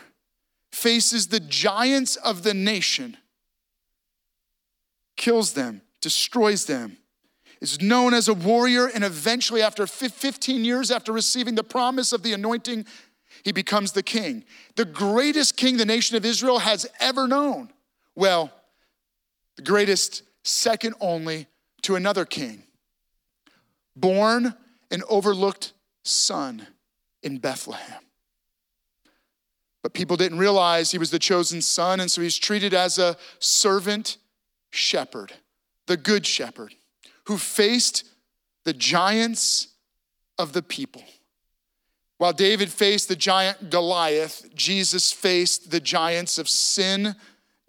faces 0.73 1.29
the 1.29 1.41
giants 1.41 2.17
of 2.17 2.43
the 2.43 2.55
nation, 2.55 3.19
kills 5.17 5.53
them, 5.53 5.83
destroys 6.01 6.65
them, 6.65 6.97
is 7.61 7.83
known 7.83 8.15
as 8.15 8.29
a 8.29 8.35
warrior, 8.35 8.87
and 8.87 9.05
eventually, 9.05 9.63
after 9.63 9.87
15 9.87 10.65
years 10.65 10.91
after 10.91 11.13
receiving 11.13 11.55
the 11.55 11.63
promise 11.63 12.15
of 12.15 12.23
the 12.23 12.33
anointing, 12.33 12.87
he 13.45 13.53
becomes 13.53 13.93
the 13.93 14.03
king, 14.03 14.43
the 14.77 14.87
greatest 14.87 15.59
king 15.59 15.77
the 15.77 15.85
nation 15.85 16.17
of 16.17 16.25
Israel 16.25 16.61
has 16.61 16.87
ever 16.99 17.29
known. 17.29 17.71
Well, 18.15 18.51
the 19.57 19.63
greatest, 19.63 20.23
second 20.45 20.95
only 21.01 21.47
to 21.83 21.97
another 21.97 22.25
king, 22.25 22.65
born 23.97 24.55
an 24.91 25.03
overlooked 25.09 25.73
son 26.05 26.67
in 27.23 27.39
Bethlehem. 27.39 28.03
But 29.83 29.95
people 29.95 30.17
didn't 30.17 30.39
realize 30.39 30.91
he 30.91 30.99
was 30.99 31.11
the 31.11 31.19
chosen 31.19 31.61
son, 31.61 32.01
and 32.01 32.11
so 32.11 32.23
he's 32.23 32.39
treated 32.39 32.73
as 32.73 32.99
a 32.99 33.17
servant 33.41 34.17
shepherd, 34.71 35.33
the 35.87 35.97
good 35.97 36.27
shepherd, 36.27 36.75
who 37.25 37.37
faced 37.37 38.05
the 38.65 38.73
giants 38.73 39.69
of 40.39 40.53
the 40.53 40.63
people. 40.63 41.03
While 42.19 42.33
David 42.33 42.71
faced 42.71 43.09
the 43.09 43.17
giant 43.17 43.71
Goliath, 43.71 44.55
Jesus 44.55 45.11
faced 45.11 45.73
the 45.73 45.81
giants 45.81 46.39
of 46.39 46.49
sin, 46.49 47.17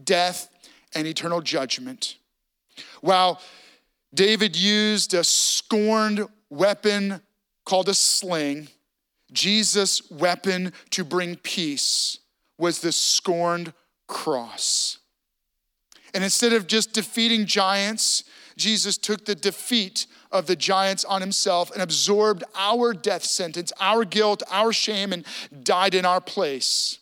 death, 0.04 0.53
and 0.96 1.08
eternal 1.08 1.42
judgment. 1.42 2.18
While 3.02 3.42
David 4.14 4.56
used 4.56 5.14
a 5.14 5.24
scorned 5.24 6.28
weapon 6.50 7.22
called 7.66 7.90
a 7.90 7.94
sling. 7.94 8.68
Jesus' 9.32 10.10
weapon 10.12 10.72
to 10.92 11.04
bring 11.04 11.36
peace 11.38 12.20
was 12.58 12.80
the 12.80 12.92
scorned 12.92 13.74
cross. 14.08 15.00
And 16.14 16.24
instead 16.24 16.54
of 16.54 16.68
just 16.68 16.94
defeating 16.94 17.48
giants, 17.48 18.24
Jesus 18.56 18.98
took 18.98 19.26
the 19.26 19.34
defeat 19.34 20.06
of 20.32 20.46
the 20.46 20.56
giants 20.56 21.04
on 21.04 21.22
himself 21.22 21.72
and 21.72 21.82
absorbed 21.82 22.44
our 22.56 22.94
death 22.94 23.24
sentence, 23.24 23.74
our 23.80 24.06
guilt, 24.06 24.44
our 24.52 24.72
shame, 24.72 25.12
and 25.12 25.26
died 25.64 25.96
in 25.96 26.06
our 26.06 26.22
place. 26.22 27.00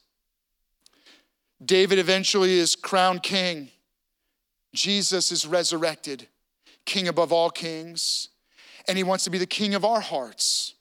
David 1.64 2.00
eventually 2.00 2.58
is 2.58 2.78
crowned 2.78 3.22
king. 3.22 3.70
Jesus 4.74 5.32
is 5.32 5.46
resurrected. 5.46 6.28
king 6.86 7.08
above 7.08 7.32
all 7.32 7.50
kings, 7.50 8.30
and 8.88 8.98
he 8.98 9.04
wants 9.04 9.24
to 9.24 9.30
be 9.30 9.38
the 9.38 9.46
king 9.46 9.76
of 9.76 9.86
our 9.86 10.02
hearts. 10.02 10.74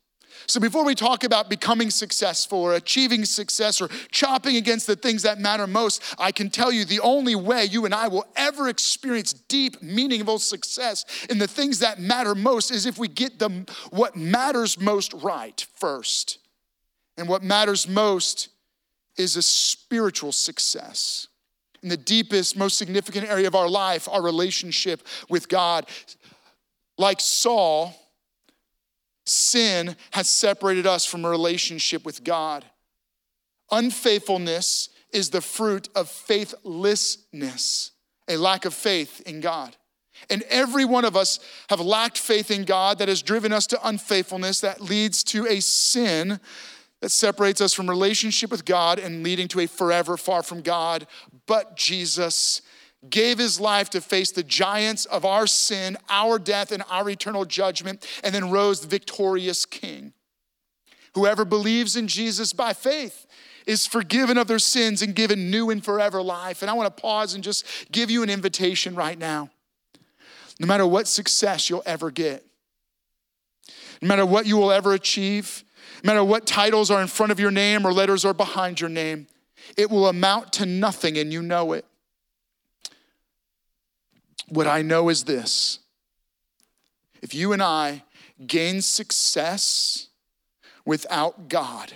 So 0.47 0.59
before 0.59 0.85
we 0.85 0.95
talk 0.95 1.23
about 1.23 1.51
becoming 1.51 1.91
successful 1.91 2.59
or 2.59 2.75
achieving 2.75 3.25
success 3.25 3.81
or 3.81 3.89
chopping 4.11 4.57
against 4.57 4.87
the 4.87 4.97
things 4.97 5.23
that 5.23 5.39
matter 5.39 5.67
most, 5.67 6.03
I 6.19 6.33
can 6.33 6.51
tell 6.51 6.73
you 6.73 6.85
the 6.85 7.01
only 7.01 7.35
way 7.35 7.67
you 7.67 7.85
and 7.85 7.95
I 7.95 8.09
will 8.09 8.25
ever 8.35 8.69
experience 8.69 9.33
deep, 9.33 9.83
meaningful 9.83 10.39
success 10.39 11.05
in 11.29 11.39
the 11.39 11.47
things 11.47 11.81
that 11.81 12.01
matter 12.01 12.35
most 12.35 12.71
is 12.71 12.87
if 12.87 12.99
we 12.99 13.07
get 13.07 13.39
the 13.39 13.71
what 13.91 14.17
matters 14.17 14.81
most 14.81 15.13
right 15.13 15.65
first. 15.75 16.39
And 17.17 17.29
what 17.29 17.43
matters 17.43 17.87
most 17.87 18.49
is 19.17 19.37
a 19.37 19.43
spiritual 19.43 20.33
success. 20.33 21.29
In 21.83 21.89
the 21.89 21.97
deepest, 21.97 22.57
most 22.57 22.77
significant 22.77 23.29
area 23.29 23.47
of 23.47 23.55
our 23.55 23.69
life, 23.69 24.09
our 24.09 24.23
relationship 24.23 25.07
with 25.29 25.49
God. 25.49 25.87
Like 26.99 27.21
Saul, 27.21 27.95
sin 29.25 29.97
has 30.11 30.29
separated 30.29 30.87
us 30.87 31.07
from 31.07 31.25
a 31.25 31.31
relationship 31.31 32.05
with 32.05 32.23
God. 32.23 32.65
Unfaithfulness 33.71 34.91
is 35.13 35.31
the 35.31 35.41
fruit 35.41 35.89
of 35.95 36.09
faithlessness, 36.09 37.93
a 38.29 38.37
lack 38.37 38.65
of 38.65 38.75
faith 38.75 39.23
in 39.23 39.41
God. 39.41 39.77
And 40.29 40.43
every 40.51 40.85
one 40.85 41.05
of 41.05 41.17
us 41.17 41.41
have 41.71 41.81
lacked 41.81 42.19
faith 42.19 42.51
in 42.51 42.65
God 42.65 42.99
that 42.99 43.09
has 43.09 43.23
driven 43.23 43.53
us 43.53 43.67
to 43.69 43.89
unfaithfulness 43.89 44.61
that 44.61 44.81
leads 44.81 45.25
to 45.25 45.47
a 45.47 45.61
sin 45.61 46.41
that 47.01 47.11
separates 47.11 47.61
us 47.63 47.73
from 47.73 47.89
relationship 47.89 48.51
with 48.51 48.67
God 48.67 48.99
and 48.99 49.23
leading 49.23 49.49
to 49.49 49.61
a 49.61 49.67
forever 49.67 50.17
far 50.19 50.43
from 50.43 50.61
God. 50.61 51.07
But 51.51 51.77
Jesus 51.77 52.63
gave 53.09 53.39
his 53.39 53.59
life 53.59 53.91
to 53.91 54.01
face 54.01 54.31
the 54.31 54.45
giants 54.45 55.05
of 55.07 55.25
our 55.25 55.49
sin, 55.49 55.97
our 56.09 56.39
death, 56.39 56.71
and 56.71 56.85
our 56.89 57.11
eternal 57.11 57.45
judgment, 57.45 58.07
and 58.23 58.33
then 58.33 58.53
rose 58.53 58.83
the 58.83 58.87
victorious 58.87 59.67
King. 59.67 60.13
Whoever 61.17 61.45
believes 61.45 61.97
in 61.97 62.07
Jesus 62.07 62.53
by 62.53 62.73
faith 62.73 63.27
is 63.67 63.85
forgiven 63.85 64.39
of 64.39 64.47
their 64.47 64.61
sins 64.61 65.03
and 65.03 65.13
given 65.13 65.51
new 65.51 65.71
and 65.71 65.85
forever 65.85 66.23
life. 66.23 66.63
And 66.63 66.71
I 66.71 66.75
want 66.75 66.97
to 66.97 67.03
pause 67.03 67.35
and 67.35 67.43
just 67.43 67.67
give 67.91 68.13
you 68.13 68.23
an 68.23 68.31
invitation 68.31 68.95
right 68.95 69.19
now. 69.19 69.51
No 70.61 70.69
matter 70.69 70.87
what 70.87 71.09
success 71.09 71.69
you'll 71.69 71.83
ever 71.85 72.13
get, 72.13 72.45
no 74.01 74.07
matter 74.07 74.25
what 74.25 74.47
you 74.47 74.57
will 74.57 74.71
ever 74.71 74.93
achieve, 74.93 75.65
no 76.05 76.13
matter 76.13 76.23
what 76.23 76.47
titles 76.47 76.93
are 76.93 77.03
in 77.03 77.09
front 77.09 77.33
of 77.33 77.41
your 77.41 77.51
name 77.51 77.85
or 77.85 77.93
letters 77.93 78.25
are 78.25 78.35
behind 78.35 78.81
your 78.81 78.91
name, 78.91 79.27
it 79.77 79.91
will 79.91 80.09
amount 80.09 80.53
to 80.55 80.67
nothing 80.67 81.19
and 81.19 81.33
you 81.33 81.43
know 81.43 81.73
it. 81.73 81.85
What 84.49 84.67
I 84.67 84.83
know 84.83 85.09
is 85.09 85.25
this 85.25 85.79
if 87.23 87.35
you 87.35 87.53
and 87.53 87.63
I 87.63 88.03
gain 88.47 88.83
success 88.83 90.09
without 90.85 91.49
God, 91.49 91.93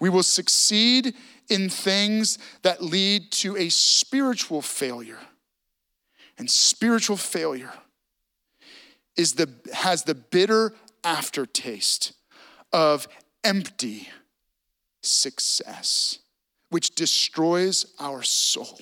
we 0.00 0.08
will 0.08 0.22
succeed 0.22 1.14
in 1.48 1.68
things 1.68 2.38
that 2.62 2.82
lead 2.82 3.30
to 3.30 3.56
a 3.56 3.68
spiritual 3.68 4.62
failure. 4.62 5.18
And 6.38 6.50
spiritual 6.50 7.16
failure 7.16 7.72
is 9.16 9.34
the, 9.34 9.48
has 9.72 10.02
the 10.02 10.14
bitter 10.14 10.74
aftertaste 11.02 12.12
of 12.72 13.08
empty 13.42 14.08
success, 15.06 16.18
which 16.70 16.94
destroys 16.94 17.86
our 17.98 18.22
soul. 18.22 18.78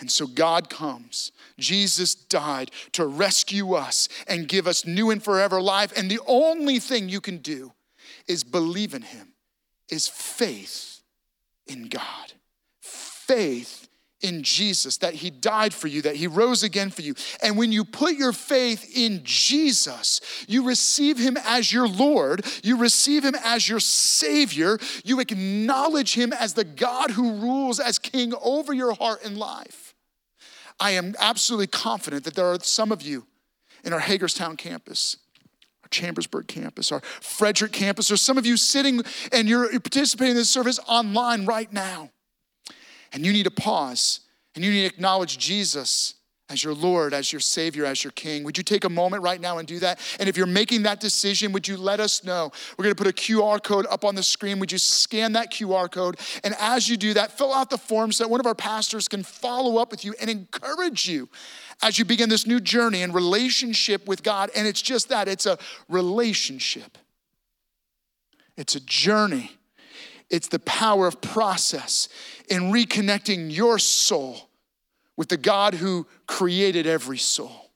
And 0.00 0.10
so 0.10 0.26
God 0.26 0.70
comes. 0.70 1.32
Jesus 1.58 2.14
died 2.14 2.70
to 2.92 3.06
rescue 3.06 3.74
us 3.74 4.08
and 4.28 4.48
give 4.48 4.66
us 4.66 4.86
new 4.86 5.10
and 5.10 5.22
forever 5.22 5.60
life. 5.60 5.92
And 5.96 6.10
the 6.10 6.20
only 6.26 6.78
thing 6.78 7.08
you 7.08 7.20
can 7.20 7.38
do 7.38 7.72
is 8.28 8.44
believe 8.44 8.94
in 8.94 9.02
Him, 9.02 9.34
is 9.90 10.06
faith 10.06 11.00
in 11.66 11.88
God. 11.88 12.32
Faith 12.80 13.87
in 14.20 14.42
Jesus, 14.42 14.96
that 14.98 15.14
He 15.14 15.30
died 15.30 15.72
for 15.72 15.86
you, 15.86 16.02
that 16.02 16.16
He 16.16 16.26
rose 16.26 16.62
again 16.62 16.90
for 16.90 17.02
you. 17.02 17.14
And 17.42 17.56
when 17.56 17.72
you 17.72 17.84
put 17.84 18.14
your 18.14 18.32
faith 18.32 18.90
in 18.96 19.20
Jesus, 19.24 20.20
you 20.48 20.66
receive 20.66 21.18
Him 21.18 21.36
as 21.44 21.72
your 21.72 21.88
Lord, 21.88 22.44
you 22.62 22.76
receive 22.76 23.24
Him 23.24 23.34
as 23.44 23.68
your 23.68 23.80
Savior, 23.80 24.78
you 25.04 25.20
acknowledge 25.20 26.14
Him 26.14 26.32
as 26.32 26.54
the 26.54 26.64
God 26.64 27.12
who 27.12 27.40
rules 27.40 27.78
as 27.80 27.98
King 27.98 28.32
over 28.42 28.72
your 28.72 28.94
heart 28.94 29.24
and 29.24 29.38
life. 29.38 29.94
I 30.80 30.92
am 30.92 31.14
absolutely 31.18 31.66
confident 31.68 32.24
that 32.24 32.34
there 32.34 32.46
are 32.46 32.60
some 32.60 32.92
of 32.92 33.02
you 33.02 33.26
in 33.84 33.92
our 33.92 34.00
Hagerstown 34.00 34.56
campus 34.56 35.16
our 35.82 35.88
Chambersburg 35.90 36.48
campus, 36.48 36.92
our 36.92 37.00
Frederick 37.00 37.72
campus, 37.72 38.10
or 38.10 38.16
some 38.16 38.36
of 38.36 38.44
you 38.44 38.56
sitting 38.56 39.00
and 39.32 39.48
you're 39.48 39.68
participating 39.80 40.32
in 40.32 40.36
this 40.36 40.50
service 40.50 40.78
online 40.86 41.46
right 41.46 41.72
now. 41.72 42.10
And 43.12 43.24
you 43.24 43.32
need 43.32 43.44
to 43.44 43.50
pause 43.50 44.20
and 44.54 44.64
you 44.64 44.70
need 44.70 44.88
to 44.88 44.94
acknowledge 44.94 45.38
Jesus 45.38 46.14
as 46.50 46.64
your 46.64 46.72
Lord, 46.72 47.12
as 47.12 47.30
your 47.32 47.40
Savior, 47.40 47.84
as 47.84 48.02
your 48.02 48.10
King. 48.12 48.42
Would 48.44 48.56
you 48.56 48.64
take 48.64 48.84
a 48.84 48.88
moment 48.88 49.22
right 49.22 49.40
now 49.40 49.58
and 49.58 49.68
do 49.68 49.78
that? 49.80 50.00
And 50.18 50.28
if 50.28 50.36
you're 50.36 50.46
making 50.46 50.84
that 50.84 50.98
decision, 50.98 51.52
would 51.52 51.68
you 51.68 51.76
let 51.76 52.00
us 52.00 52.24
know? 52.24 52.50
We're 52.76 52.84
gonna 52.84 52.94
put 52.94 53.06
a 53.06 53.12
QR 53.12 53.62
code 53.62 53.86
up 53.90 54.04
on 54.04 54.14
the 54.14 54.22
screen. 54.22 54.58
Would 54.58 54.72
you 54.72 54.78
scan 54.78 55.32
that 55.34 55.52
QR 55.52 55.90
code? 55.90 56.18
And 56.44 56.54
as 56.58 56.88
you 56.88 56.96
do 56.96 57.12
that, 57.14 57.36
fill 57.36 57.52
out 57.52 57.68
the 57.68 57.78
form 57.78 58.12
so 58.12 58.24
that 58.24 58.30
one 58.30 58.40
of 58.40 58.46
our 58.46 58.54
pastors 58.54 59.08
can 59.08 59.22
follow 59.22 59.76
up 59.76 59.90
with 59.90 60.04
you 60.04 60.14
and 60.20 60.30
encourage 60.30 61.06
you 61.06 61.28
as 61.82 61.98
you 61.98 62.04
begin 62.04 62.28
this 62.28 62.46
new 62.46 62.60
journey 62.60 63.02
in 63.02 63.12
relationship 63.12 64.08
with 64.08 64.22
God. 64.22 64.50
And 64.56 64.66
it's 64.66 64.82
just 64.82 65.10
that 65.10 65.28
it's 65.28 65.46
a 65.46 65.58
relationship, 65.88 66.96
it's 68.56 68.74
a 68.74 68.80
journey 68.80 69.52
it's 70.30 70.48
the 70.48 70.58
power 70.60 71.06
of 71.06 71.20
process 71.20 72.08
in 72.48 72.72
reconnecting 72.72 73.54
your 73.54 73.78
soul 73.78 74.48
with 75.16 75.28
the 75.28 75.36
God 75.36 75.74
who 75.74 76.06
created 76.26 76.86
every 76.86 77.18
soul. 77.18 77.68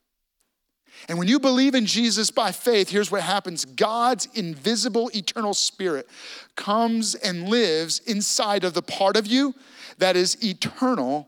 And 1.09 1.17
when 1.17 1.27
you 1.27 1.39
believe 1.39 1.75
in 1.75 1.85
Jesus 1.85 2.31
by 2.31 2.51
faith, 2.51 2.89
here's 2.89 3.11
what 3.11 3.21
happens 3.21 3.65
God's 3.65 4.27
invisible 4.33 5.11
eternal 5.13 5.53
spirit 5.53 6.07
comes 6.55 7.15
and 7.15 7.49
lives 7.49 7.99
inside 7.99 8.63
of 8.63 8.73
the 8.73 8.81
part 8.81 9.17
of 9.17 9.27
you 9.27 9.53
that 9.97 10.15
is 10.15 10.41
eternal 10.43 11.27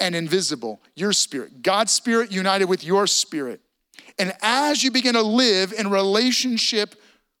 and 0.00 0.14
invisible, 0.14 0.80
your 0.94 1.12
spirit. 1.12 1.62
God's 1.62 1.92
spirit 1.92 2.32
united 2.32 2.66
with 2.66 2.84
your 2.84 3.06
spirit. 3.06 3.60
And 4.18 4.32
as 4.42 4.82
you 4.82 4.90
begin 4.90 5.14
to 5.14 5.22
live 5.22 5.72
in 5.72 5.88
relationship 5.88 6.94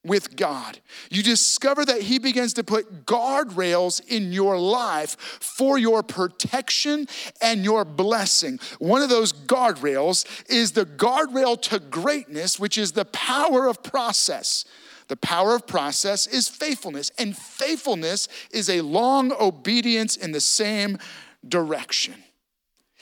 with 0.04 0.36
God. 0.36 0.78
You 1.10 1.22
discover 1.22 1.84
that 1.84 2.02
He 2.02 2.18
begins 2.18 2.52
to 2.54 2.64
put 2.64 3.06
guardrails 3.06 4.04
in 4.06 4.32
your 4.32 4.58
life 4.58 5.16
for 5.40 5.78
your 5.78 6.02
protection 6.02 7.06
and 7.40 7.64
your 7.64 7.84
blessing. 7.84 8.60
One 8.78 9.02
of 9.02 9.08
those 9.08 9.32
guardrails 9.32 10.26
is 10.50 10.72
the 10.72 10.86
guardrail 10.86 11.60
to 11.62 11.78
greatness, 11.78 12.58
which 12.58 12.78
is 12.78 12.92
the 12.92 13.06
power 13.06 13.66
of 13.66 13.82
process. 13.82 14.64
The 15.08 15.16
power 15.16 15.54
of 15.54 15.66
process 15.66 16.26
is 16.26 16.48
faithfulness, 16.48 17.10
and 17.18 17.36
faithfulness 17.36 18.28
is 18.50 18.70
a 18.70 18.80
long 18.80 19.32
obedience 19.32 20.16
in 20.16 20.32
the 20.32 20.40
same 20.40 20.98
direction. 21.46 22.23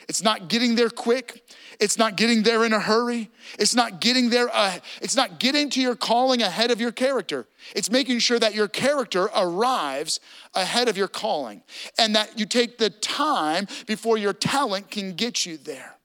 It's 0.08 0.22
not 0.22 0.48
getting 0.48 0.74
there 0.74 0.90
quick. 0.90 1.44
It's 1.80 1.98
not 1.98 2.16
getting 2.16 2.42
there 2.42 2.64
in 2.64 2.72
a 2.72 2.80
hurry. 2.80 3.30
It's 3.58 3.74
not 3.74 4.00
getting 4.00 4.30
there, 4.30 4.48
uh, 4.52 4.78
it's 5.00 5.16
not 5.16 5.38
getting 5.38 5.70
to 5.70 5.80
your 5.80 5.96
calling 5.96 6.42
ahead 6.42 6.70
of 6.70 6.80
your 6.80 6.92
character. 6.92 7.46
It's 7.74 7.90
making 7.90 8.20
sure 8.20 8.38
that 8.38 8.54
your 8.54 8.68
character 8.68 9.30
arrives 9.34 10.20
ahead 10.54 10.88
of 10.88 10.96
your 10.96 11.08
calling 11.08 11.62
and 11.98 12.14
that 12.14 12.38
you 12.38 12.46
take 12.46 12.78
the 12.78 12.90
time 12.90 13.66
before 13.86 14.16
your 14.18 14.32
talent 14.32 14.90
can 14.90 15.14
get 15.14 15.44
you 15.46 15.56
there. 15.56 15.96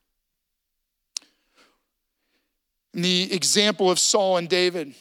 In 2.94 3.04
the 3.04 3.32
example 3.32 3.92
of 3.92 4.00
Saul 4.00 4.38
and 4.38 4.50
David, 4.50 4.96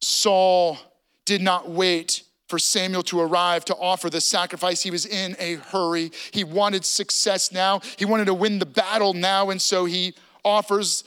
Saul 0.00 0.78
did 1.24 1.40
not 1.40 1.70
wait 1.70 2.22
for 2.48 2.58
Samuel 2.58 3.02
to 3.04 3.20
arrive 3.20 3.64
to 3.66 3.76
offer 3.76 4.08
the 4.08 4.20
sacrifice. 4.20 4.82
He 4.82 4.90
was 4.90 5.06
in 5.06 5.36
a 5.38 5.54
hurry. 5.54 6.12
He 6.30 6.44
wanted 6.44 6.84
success 6.84 7.50
now. 7.52 7.80
He 7.96 8.04
wanted 8.04 8.26
to 8.26 8.34
win 8.34 8.58
the 8.58 8.66
battle 8.66 9.14
now. 9.14 9.50
And 9.50 9.60
so 9.60 9.84
he 9.84 10.14
offers 10.44 11.04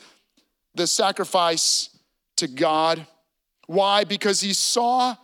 the 0.75 0.87
sacrifice 0.87 1.89
to 2.37 2.47
God. 2.47 3.05
Why? 3.67 4.03
Because 4.03 4.41
he 4.41 4.53
saw 4.53 5.15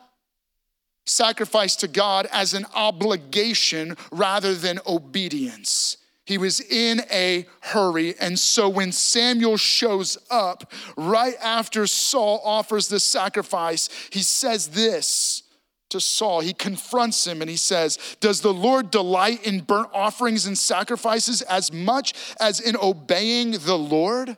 sacrifice 1.06 1.76
to 1.78 1.88
God 1.88 2.28
as 2.32 2.54
an 2.54 2.66
obligation 2.74 3.96
rather 4.12 4.56
than 4.56 4.80
obedience. 4.88 5.98
He 6.26 6.40
was 6.40 6.60
in 6.60 7.02
a 7.12 7.46
hurry. 7.62 8.16
And 8.20 8.40
so 8.40 8.68
when 8.68 8.92
Samuel 8.92 9.58
shows 9.58 10.18
up 10.32 10.72
right 10.98 11.36
after 11.42 11.86
Saul 11.86 12.42
offers 12.44 12.88
the 12.88 13.00
sacrifice, 13.00 13.90
he 14.10 14.24
says 14.24 14.70
this 14.70 15.44
to 15.90 16.00
Saul. 16.00 16.42
He 16.42 16.54
confronts 16.54 17.26
him 17.26 17.42
and 17.42 17.50
he 17.50 17.58
says, 17.58 17.98
Does 18.20 18.42
the 18.42 18.54
Lord 18.54 18.92
delight 18.92 19.46
in 19.46 19.62
burnt 19.62 19.90
offerings 19.94 20.46
and 20.46 20.58
sacrifices 20.58 21.42
as 21.44 21.72
much 21.72 22.14
as 22.40 22.60
in 22.60 22.76
obeying 22.82 23.52
the 23.52 23.78
Lord? 23.78 24.38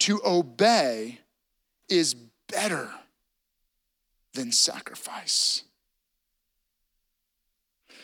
To 0.00 0.20
obey 0.24 1.20
is 1.88 2.14
better 2.48 2.90
than 4.34 4.52
sacrifice. 4.52 5.64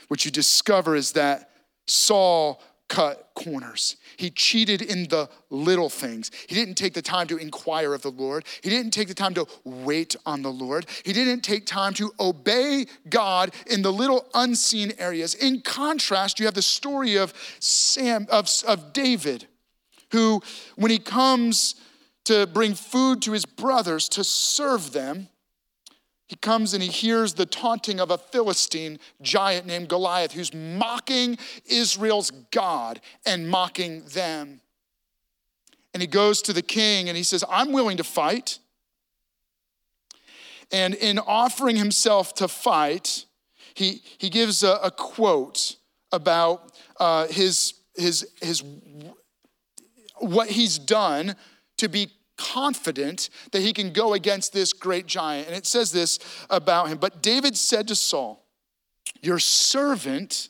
What 0.09 0.25
you 0.25 0.31
discover 0.31 0.97
is 0.97 1.13
that 1.13 1.51
Saul 1.87 2.61
cut 2.89 3.31
corners. 3.35 3.97
He 4.17 4.31
cheated 4.31 4.83
in 4.83 5.09
the 5.09 5.29
little 5.51 5.89
things. 5.89 6.31
He 6.49 6.55
didn't 6.55 6.75
take 6.75 6.95
the 6.95 7.03
time 7.03 7.27
to 7.29 7.37
inquire 7.37 7.95
of 7.95 8.03
the 8.03 8.11
Lord. 8.11 8.45
He 8.63 8.71
didn't 8.71 8.93
take 8.93 9.09
the 9.09 9.15
time 9.15 9.35
to 9.35 9.47
wait 9.65 10.17
on 10.27 10.43
the 10.43 10.53
Lord. 10.53 10.87
He 11.05 11.13
didn't 11.13 11.41
take 11.41 11.67
time 11.67 11.95
to 11.95 12.13
obey 12.21 12.87
God 13.09 13.53
in 13.67 13.83
the 13.83 13.93
little 13.93 14.27
unseen 14.35 14.93
areas. 14.99 15.35
In 15.35 15.61
contrast, 15.61 16.39
you 16.39 16.47
have 16.47 16.55
the 16.55 16.63
story 16.63 17.17
of 17.17 17.33
Sam 17.59 18.27
of, 18.31 18.49
of 18.67 18.93
David, 18.93 19.47
who 20.13 20.43
when 20.77 20.91
he 20.91 20.99
comes 20.99 21.75
to 22.25 22.47
bring 22.47 22.75
food 22.75 23.23
to 23.23 23.33
his 23.33 23.45
brothers 23.45 24.09
to 24.11 24.25
serve 24.25 24.93
them, 24.93 25.29
he 26.35 26.39
comes 26.39 26.75
and 26.75 26.83
he 26.83 26.89
hears 26.89 27.35
the 27.35 27.47
taunting 27.47 28.01
of 28.01 28.11
a 28.11 28.19
Philistine 28.19 28.99
giant 29.23 29.67
named 29.67 29.89
Goliath 29.89 30.33
who's 30.33 30.53
mocking 30.53 31.39
Israel's 31.65 32.33
God 32.51 33.01
and 33.25 33.49
mocking 33.49 34.03
them. 34.07 34.61
And 35.93 36.03
he 36.03 36.09
goes 36.09 36.43
to 36.43 36.53
the 36.53 36.61
king 36.61 37.09
and 37.09 37.17
he 37.17 37.23
says, 37.23 37.45
I'm 37.49 37.71
willing 37.71 37.99
to 37.99 38.03
fight. 38.03 38.59
And 40.73 40.95
in 40.95 41.21
offering 41.21 41.77
himself 41.77 42.35
to 42.35 42.49
fight, 42.49 43.27
he, 43.75 44.03
he 44.19 44.29
gives 44.29 44.65
a, 44.65 44.73
a 44.83 44.91
quote 44.91 45.77
about 46.11 46.73
uh, 46.99 47.29
his, 47.29 47.75
his, 47.95 48.29
his, 48.43 48.61
what 50.19 50.49
he's 50.49 50.81
done 50.81 51.37
to 51.77 51.89
be 51.89 52.09
confident 52.37 53.31
that 53.53 53.63
he 53.63 53.73
can 53.73 53.93
go 53.93 54.15
against 54.15 54.53
this 54.53 54.73
great 54.73 55.07
giant. 55.07 55.47
And 55.47 55.57
it 55.57 55.67
says 55.67 55.93
this 55.93 56.19
about 56.51 56.89
him. 56.89 56.99
But 56.99 57.23
David 57.23 57.57
said 57.57 57.89
to 57.89 57.95
Saul, 57.95 58.45
Your 59.23 59.39
servant, 59.39 60.49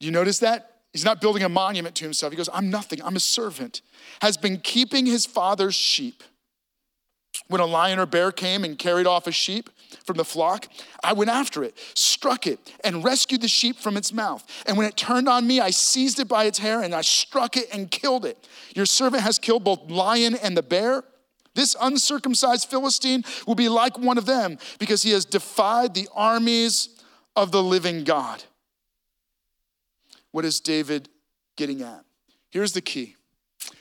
you 0.00 0.10
notice 0.10 0.38
that? 0.40 0.72
He's 0.92 1.04
not 1.04 1.20
building 1.20 1.42
a 1.42 1.48
monument 1.48 1.94
to 1.96 2.04
himself. 2.04 2.32
He 2.32 2.36
goes, 2.36 2.48
I'm 2.52 2.70
nothing, 2.70 3.02
I'm 3.02 3.16
a 3.16 3.20
servant, 3.20 3.82
has 4.22 4.38
been 4.38 4.58
keeping 4.58 5.04
his 5.04 5.26
father's 5.26 5.74
sheep. 5.74 6.22
When 7.48 7.60
a 7.60 7.66
lion 7.66 7.98
or 7.98 8.06
bear 8.06 8.32
came 8.32 8.64
and 8.64 8.78
carried 8.78 9.06
off 9.06 9.26
a 9.26 9.32
sheep 9.32 9.70
from 10.04 10.16
the 10.16 10.24
flock, 10.24 10.68
I 11.02 11.12
went 11.12 11.30
after 11.30 11.62
it, 11.62 11.78
struck 11.94 12.46
it, 12.46 12.58
and 12.82 13.04
rescued 13.04 13.40
the 13.40 13.48
sheep 13.48 13.76
from 13.76 13.96
its 13.96 14.12
mouth. 14.12 14.44
And 14.66 14.76
when 14.76 14.86
it 14.86 14.96
turned 14.96 15.28
on 15.28 15.46
me, 15.46 15.60
I 15.60 15.70
seized 15.70 16.18
it 16.18 16.28
by 16.28 16.44
its 16.44 16.58
hair 16.58 16.82
and 16.82 16.94
I 16.94 17.02
struck 17.02 17.56
it 17.56 17.68
and 17.72 17.90
killed 17.90 18.24
it. 18.24 18.48
Your 18.74 18.86
servant 18.86 19.22
has 19.22 19.38
killed 19.38 19.64
both 19.64 19.90
lion 19.90 20.34
and 20.34 20.56
the 20.56 20.62
bear. 20.62 21.04
This 21.54 21.74
uncircumcised 21.80 22.68
Philistine 22.68 23.24
will 23.46 23.54
be 23.54 23.68
like 23.68 23.98
one 23.98 24.18
of 24.18 24.26
them 24.26 24.58
because 24.78 25.02
he 25.02 25.12
has 25.12 25.24
defied 25.24 25.94
the 25.94 26.08
armies 26.14 26.90
of 27.34 27.52
the 27.52 27.62
living 27.62 28.04
God. 28.04 28.44
What 30.32 30.44
is 30.44 30.60
David 30.60 31.08
getting 31.56 31.80
at? 31.80 32.04
Here's 32.50 32.72
the 32.72 32.82
key 32.82 33.15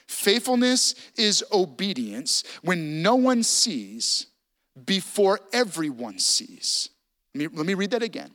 Faithfulness 0.08 0.96
is 1.16 1.44
obedience 1.52 2.44
when 2.62 3.02
no 3.02 3.16
one 3.16 3.44
sees 3.44 4.28
before 4.86 5.40
everyone 5.54 6.20
sees. 6.20 6.90
Let 7.34 7.52
me, 7.52 7.58
let 7.58 7.66
me 7.66 7.74
read 7.74 7.92
that 7.92 8.04
again. 8.04 8.32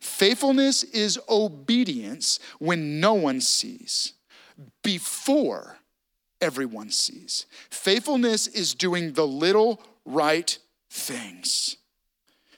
Faithfulness 0.00 0.82
is 0.84 1.18
obedience 1.28 2.38
when 2.58 3.00
no 3.00 3.14
one 3.14 3.40
sees 3.40 4.12
before 4.82 5.78
everyone 6.40 6.90
sees. 6.90 7.46
Faithfulness 7.70 8.46
is 8.46 8.74
doing 8.74 9.12
the 9.12 9.26
little 9.26 9.82
right 10.04 10.58
things. 10.90 11.76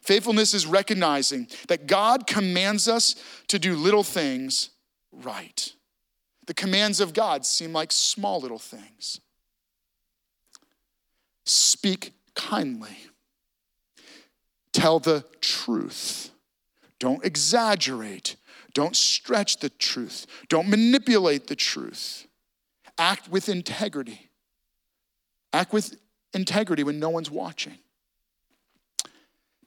Faithfulness 0.03 0.55
is 0.55 0.67
recognizing 0.67 1.47
that 1.69 1.87
God 1.87 2.27
commands 2.27 2.89
us 2.89 3.15
to 3.49 3.59
do 3.59 3.77
little 3.77 4.05
things 4.05 4.71
right. 5.13 5.73
The 6.49 6.55
commands 6.55 6.99
of 7.01 7.13
God 7.13 7.45
seem 7.45 7.75
like 7.75 7.93
small 7.93 8.41
little 8.41 8.59
things. 8.59 9.21
Speak 11.45 12.15
kindly. 12.35 12.97
Tell 14.73 14.99
the 14.99 15.27
truth. 15.43 16.31
Don't 16.99 17.23
exaggerate. 17.23 18.37
Don't 18.73 18.97
stretch 18.97 19.59
the 19.59 19.69
truth. 19.69 20.27
Don't 20.49 20.71
manipulate 20.71 21.49
the 21.49 21.55
truth. 21.55 22.27
Act 22.97 23.29
with 23.29 23.51
integrity. 23.51 24.31
Act 25.53 25.75
with 25.75 25.99
integrity 26.33 26.83
when 26.83 26.99
no 26.99 27.11
one's 27.11 27.31
watching. 27.31 27.77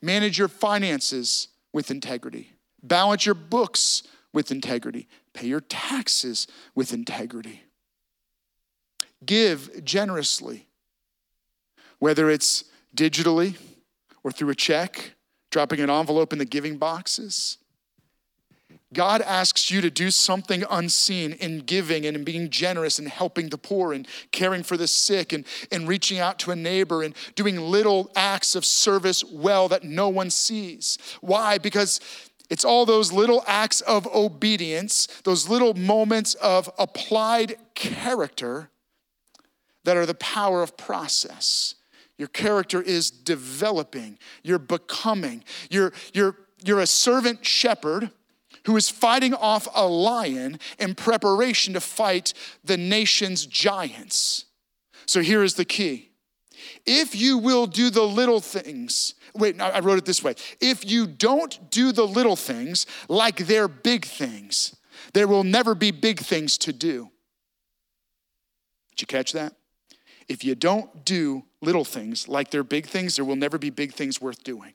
Manage 0.02 0.40
your 0.40 0.48
finances 0.48 1.50
with 1.74 1.92
integrity. 1.92 2.54
Balance 2.82 3.28
your 3.28 3.36
books 3.36 4.02
with 4.34 4.50
integrity. 4.50 5.08
Pay 5.34 5.48
your 5.48 5.62
taxes 5.62 6.48
with 6.76 6.94
integrity. 6.94 7.64
Give 9.26 9.84
generously, 9.84 10.68
whether 12.00 12.30
it's 12.30 12.66
digitally 12.96 13.56
or 14.24 14.32
through 14.32 14.50
a 14.50 14.56
check, 14.56 15.14
dropping 15.52 15.80
an 15.80 15.90
envelope 15.90 16.34
in 16.34 16.40
the 16.40 16.46
giving 16.46 16.78
boxes. 16.78 17.58
God 18.94 19.22
asks 19.22 19.72
you 19.72 19.80
to 19.82 19.90
do 19.90 20.12
something 20.12 20.66
unseen 20.70 21.34
in 21.34 21.60
giving 21.60 22.06
and 22.06 22.18
in 22.18 22.24
being 22.26 22.50
generous 22.50 23.00
and 23.00 23.08
helping 23.08 23.48
the 23.48 23.58
poor 23.58 23.94
and 23.94 24.06
caring 24.32 24.64
for 24.64 24.76
the 24.76 24.88
sick 24.88 25.32
and, 25.32 25.46
and 25.72 25.88
reaching 25.88 26.20
out 26.20 26.40
to 26.40 26.52
a 26.52 26.56
neighbor 26.58 27.02
and 27.02 27.16
doing 27.36 27.58
little 27.58 28.12
acts 28.18 28.54
of 28.54 28.66
service 28.66 29.24
well 29.24 29.70
that 29.70 29.86
no 29.86 30.10
one 30.10 30.30
sees. 30.30 30.98
Why? 31.22 31.58
Because 31.58 32.02
it's 32.52 32.66
all 32.66 32.86
those 32.86 33.14
little 33.14 33.46
acts 33.48 33.80
of 33.80 34.06
obedience, 34.08 35.08
those 35.24 35.48
little 35.48 35.74
moments 35.74 36.34
of 36.36 36.70
applied 36.78 37.56
character 37.76 38.70
that 39.86 39.96
are 39.96 40.06
the 40.06 40.14
power 40.16 40.62
of 40.62 40.76
process. 40.76 41.76
Your 42.18 42.28
character 42.28 42.82
is 42.82 43.10
developing, 43.10 44.20
you're 44.44 44.60
becoming. 44.60 45.46
You're, 45.70 45.94
you're, 46.14 46.36
you're 46.62 46.82
a 46.82 46.88
servant 46.88 47.46
shepherd 47.46 48.12
who 48.66 48.76
is 48.76 48.90
fighting 48.90 49.34
off 49.34 49.70
a 49.74 49.88
lion 49.88 50.60
in 50.78 50.94
preparation 50.94 51.74
to 51.74 51.80
fight 51.80 52.34
the 52.66 52.76
nation's 52.76 53.46
giants. 53.46 54.44
So 55.06 55.22
here 55.22 55.42
is 55.42 55.54
the 55.54 55.66
key 55.66 56.11
if 56.86 57.16
you 57.16 57.38
will 57.38 57.68
do 57.68 57.90
the 57.90 58.04
little 58.04 58.40
things, 58.40 59.16
wait, 59.34 59.60
I 59.62 59.80
wrote 59.80 59.98
it 59.98 60.06
this 60.06 60.24
way. 60.24 60.36
If 60.60 60.90
you 60.90 61.08
don't 61.08 61.72
do 61.72 61.92
the 61.92 62.06
little 62.06 62.36
things 62.36 62.86
like 63.08 63.38
they're 63.48 63.68
big 63.68 64.06
things, 64.06 64.76
there 65.14 65.28
will 65.28 65.44
never 65.44 65.76
be 65.76 65.92
big 65.92 66.20
things 66.20 66.58
to 66.60 66.74
do. 66.74 67.10
Did 68.92 69.02
you 69.02 69.08
catch 69.08 69.34
that? 69.34 69.54
If 70.28 70.44
you 70.44 70.56
don't 70.56 71.04
do 71.06 71.44
little 71.62 71.86
things 71.86 72.28
like 72.28 72.52
they're 72.52 72.64
big 72.64 72.86
things, 72.86 73.16
there 73.16 73.26
will 73.26 73.36
never 73.36 73.58
be 73.58 73.70
big 73.70 73.94
things 73.94 74.22
worth 74.22 74.44
doing. 74.44 74.74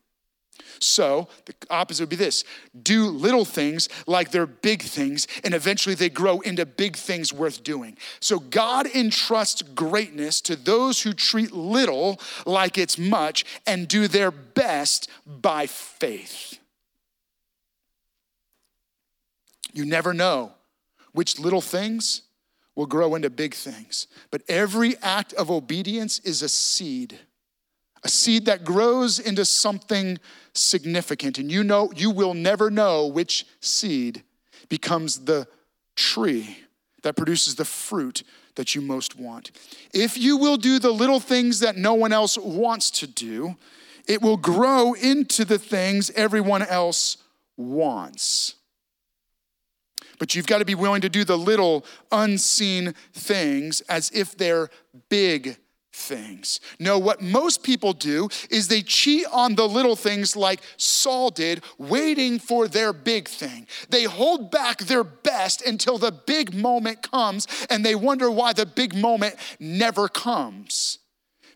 So 0.78 1.28
the 1.44 1.54
opposite 1.70 2.02
would 2.02 2.10
be 2.10 2.16
this 2.16 2.44
do 2.82 3.08
little 3.08 3.44
things 3.44 3.88
like 4.06 4.30
they're 4.30 4.46
big 4.46 4.82
things, 4.82 5.26
and 5.44 5.54
eventually 5.54 5.94
they 5.94 6.10
grow 6.10 6.40
into 6.40 6.66
big 6.66 6.96
things 6.96 7.32
worth 7.32 7.62
doing. 7.62 7.96
So 8.20 8.38
God 8.38 8.86
entrusts 8.86 9.62
greatness 9.62 10.40
to 10.42 10.56
those 10.56 11.02
who 11.02 11.12
treat 11.12 11.52
little 11.52 12.20
like 12.44 12.78
it's 12.78 12.98
much 12.98 13.44
and 13.66 13.88
do 13.88 14.08
their 14.08 14.30
best 14.30 15.08
by 15.26 15.66
faith. 15.66 16.58
You 19.72 19.84
never 19.84 20.14
know 20.14 20.52
which 21.12 21.38
little 21.38 21.60
things 21.60 22.22
will 22.74 22.86
grow 22.86 23.14
into 23.14 23.30
big 23.30 23.54
things, 23.54 24.06
but 24.30 24.42
every 24.48 24.96
act 24.98 25.32
of 25.32 25.50
obedience 25.50 26.18
is 26.20 26.42
a 26.42 26.48
seed 26.48 27.18
a 28.06 28.08
seed 28.08 28.44
that 28.44 28.64
grows 28.64 29.18
into 29.18 29.44
something 29.44 30.16
significant. 30.54 31.38
And 31.38 31.50
you 31.50 31.64
know, 31.64 31.90
you 31.96 32.12
will 32.12 32.34
never 32.34 32.70
know 32.70 33.08
which 33.08 33.44
seed 33.60 34.22
becomes 34.68 35.24
the 35.24 35.48
tree 35.96 36.58
that 37.02 37.16
produces 37.16 37.56
the 37.56 37.64
fruit 37.64 38.22
that 38.54 38.76
you 38.76 38.80
most 38.80 39.18
want. 39.18 39.50
If 39.92 40.16
you 40.16 40.36
will 40.36 40.56
do 40.56 40.78
the 40.78 40.92
little 40.92 41.18
things 41.18 41.58
that 41.58 41.76
no 41.76 41.94
one 41.94 42.12
else 42.12 42.38
wants 42.38 42.92
to 42.92 43.08
do, 43.08 43.56
it 44.06 44.22
will 44.22 44.36
grow 44.36 44.92
into 44.92 45.44
the 45.44 45.58
things 45.58 46.12
everyone 46.14 46.62
else 46.62 47.16
wants. 47.56 48.54
But 50.20 50.36
you've 50.36 50.46
got 50.46 50.58
to 50.58 50.64
be 50.64 50.76
willing 50.76 51.00
to 51.00 51.08
do 51.08 51.24
the 51.24 51.36
little 51.36 51.84
unseen 52.12 52.94
things 53.12 53.80
as 53.82 54.12
if 54.14 54.36
they're 54.36 54.70
big 55.08 55.58
things. 55.96 56.60
No, 56.78 56.98
what 56.98 57.22
most 57.22 57.62
people 57.62 57.92
do 57.92 58.28
is 58.50 58.68
they 58.68 58.82
cheat 58.82 59.26
on 59.32 59.54
the 59.54 59.66
little 59.68 59.96
things 59.96 60.36
like 60.36 60.60
Saul 60.76 61.30
did, 61.30 61.64
waiting 61.78 62.38
for 62.38 62.68
their 62.68 62.92
big 62.92 63.28
thing. 63.28 63.66
They 63.88 64.04
hold 64.04 64.50
back 64.50 64.78
their 64.78 65.04
best 65.04 65.66
until 65.66 65.98
the 65.98 66.12
big 66.12 66.54
moment 66.54 67.02
comes, 67.02 67.46
and 67.70 67.84
they 67.84 67.94
wonder 67.94 68.30
why 68.30 68.52
the 68.52 68.66
big 68.66 68.94
moment 68.94 69.36
never 69.58 70.08
comes 70.08 70.98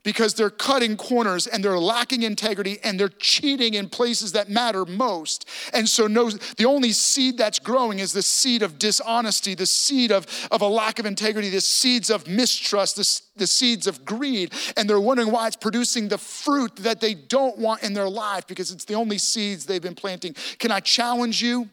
because 0.02 0.34
they're 0.34 0.50
cutting 0.50 0.96
corners 0.96 1.46
and 1.46 1.62
they're 1.62 1.78
lacking 1.78 2.22
integrity 2.22 2.78
and 2.82 2.98
they're 2.98 3.08
cheating 3.08 3.74
in 3.74 3.88
places 3.88 4.32
that 4.32 4.48
matter 4.48 4.84
most. 4.84 5.48
And 5.72 5.88
so 5.88 6.06
no, 6.06 6.30
the 6.30 6.64
only 6.64 6.92
seed 6.92 7.38
that's 7.38 7.58
growing 7.58 7.98
is 7.98 8.12
the 8.12 8.22
seed 8.22 8.62
of 8.62 8.78
dishonesty, 8.78 9.54
the 9.54 9.66
seed 9.66 10.12
of, 10.12 10.26
of 10.50 10.62
a 10.62 10.66
lack 10.66 10.98
of 10.98 11.06
integrity, 11.06 11.50
the 11.50 11.60
seeds 11.60 12.10
of 12.10 12.26
mistrust, 12.26 12.96
the, 12.96 13.20
the 13.36 13.46
seeds 13.46 13.86
of 13.86 14.04
greed. 14.04 14.52
And 14.76 14.88
they're 14.88 15.00
wondering 15.00 15.30
why 15.30 15.46
it's 15.46 15.56
producing 15.56 16.08
the 16.08 16.18
fruit 16.18 16.76
that 16.76 17.00
they 17.00 17.14
don't 17.14 17.58
want 17.58 17.82
in 17.82 17.92
their 17.92 18.08
life 18.08 18.46
because 18.46 18.70
it's 18.70 18.84
the 18.84 18.94
only 18.94 19.18
seeds 19.18 19.66
they've 19.66 19.82
been 19.82 19.94
planting. 19.94 20.34
Can 20.58 20.70
I 20.70 20.80
challenge 20.80 21.42
you? 21.42 21.68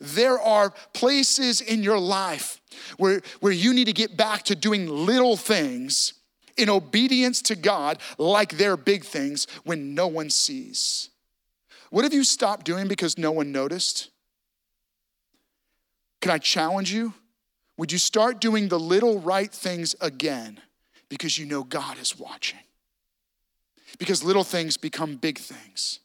There 0.00 0.40
are 0.40 0.70
places 0.92 1.60
in 1.60 1.82
your 1.82 1.98
life 1.98 2.60
where, 2.96 3.22
where 3.40 3.52
you 3.52 3.72
need 3.72 3.86
to 3.86 3.92
get 3.92 4.16
back 4.16 4.42
to 4.44 4.54
doing 4.54 4.88
little 4.88 5.36
things 5.36 6.14
in 6.56 6.68
obedience 6.70 7.42
to 7.42 7.54
God 7.54 7.98
like 8.18 8.56
they're 8.56 8.76
big 8.76 9.04
things 9.04 9.46
when 9.64 9.94
no 9.94 10.06
one 10.06 10.30
sees? 10.30 11.10
What 11.90 12.04
have 12.04 12.14
you 12.14 12.24
stopped 12.24 12.64
doing 12.64 12.88
because 12.88 13.16
no 13.16 13.30
one 13.32 13.52
noticed? 13.52 14.10
Can 16.20 16.30
I 16.30 16.38
challenge 16.38 16.92
you? 16.92 17.14
Would 17.76 17.92
you 17.92 17.98
start 17.98 18.40
doing 18.40 18.68
the 18.68 18.80
little 18.80 19.20
right 19.20 19.52
things 19.52 19.94
again 20.00 20.60
because 21.08 21.38
you 21.38 21.46
know 21.46 21.62
God 21.62 21.98
is 21.98 22.18
watching? 22.18 22.58
Because 23.98 24.24
little 24.24 24.44
things 24.44 24.76
become 24.76 25.16
big 25.16 25.38
things. 25.38 26.00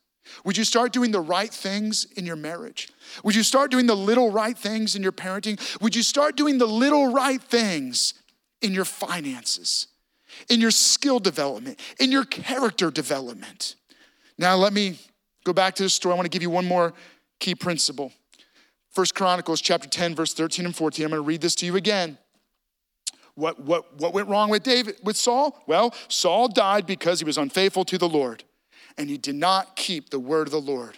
Would 0.46 0.58
you 0.58 0.64
start 0.64 0.94
doing 0.94 1.12
the 1.12 1.22
right 1.22 1.52
things 1.54 2.06
in 2.16 2.26
your 2.26 2.36
marriage? 2.36 2.90
Would 3.24 3.36
you 3.36 3.44
start 3.44 3.72
doing 3.72 3.88
the 3.88 3.96
little 3.96 4.32
right 4.32 4.58
things 4.58 4.96
in 4.96 5.04
your 5.04 5.12
parenting? 5.12 5.60
Would 5.82 5.96
you 5.96 6.04
start 6.04 6.38
doing 6.38 6.58
the 6.58 6.68
little 6.68 7.12
right 7.12 7.42
things 7.42 8.14
in 8.62 8.74
your 8.74 8.86
finances? 8.86 9.88
In 10.50 10.62
your 10.62 10.72
skill 10.72 11.20
development, 11.20 11.80
in 12.00 12.12
your 12.12 12.26
character 12.26 12.92
development. 12.92 13.76
Now, 14.38 14.56
let 14.56 14.74
me 14.74 15.00
go 15.44 15.54
back 15.54 15.76
to 15.76 15.84
the 15.84 15.90
story. 15.90 16.14
I 16.14 16.16
want 16.16 16.26
to 16.26 16.30
give 16.30 16.42
you 16.42 16.50
one 16.50 16.66
more 16.66 16.94
key 17.40 17.56
principle. 17.56 18.12
First 18.90 19.16
Chronicles 19.16 19.62
chapter 19.62 19.88
10, 19.88 20.16
verse 20.16 20.34
13 20.34 20.66
and 20.66 20.76
14. 20.76 21.06
I'm 21.06 21.12
going 21.12 21.22
to 21.22 21.26
read 21.26 21.42
this 21.42 21.56
to 21.56 21.66
you 21.66 21.76
again. 21.76 22.18
What, 23.36 23.62
what, 23.62 23.98
what 24.00 24.14
went 24.14 24.28
wrong 24.28 24.50
with 24.50 24.64
David 24.64 24.96
with 25.04 25.16
Saul? 25.16 25.64
Well, 25.66 25.96
Saul 26.10 26.50
died 26.50 26.86
because 26.86 27.20
he 27.20 27.26
was 27.26 27.38
unfaithful 27.38 27.86
to 27.86 27.98
the 27.98 28.10
Lord, 28.10 28.44
and 28.98 29.10
he 29.10 29.18
did 29.18 29.36
not 29.36 29.76
keep 29.76 30.10
the 30.10 30.20
word 30.20 30.48
of 30.48 30.52
the 30.52 30.62
Lord. 30.62 30.98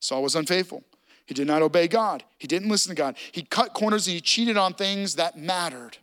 Saul 0.00 0.22
was 0.22 0.36
unfaithful. 0.36 0.84
He 1.24 1.34
did 1.34 1.46
not 1.46 1.62
obey 1.62 1.88
God. 1.88 2.22
He 2.38 2.46
didn't 2.46 2.68
listen 2.68 2.90
to 2.90 2.94
God. 2.94 3.16
He 3.32 3.42
cut 3.42 3.74
corners 3.74 4.06
and 4.06 4.14
he 4.14 4.20
cheated 4.20 4.56
on 4.56 4.74
things 4.74 5.16
that 5.16 5.36
mattered 5.36 5.98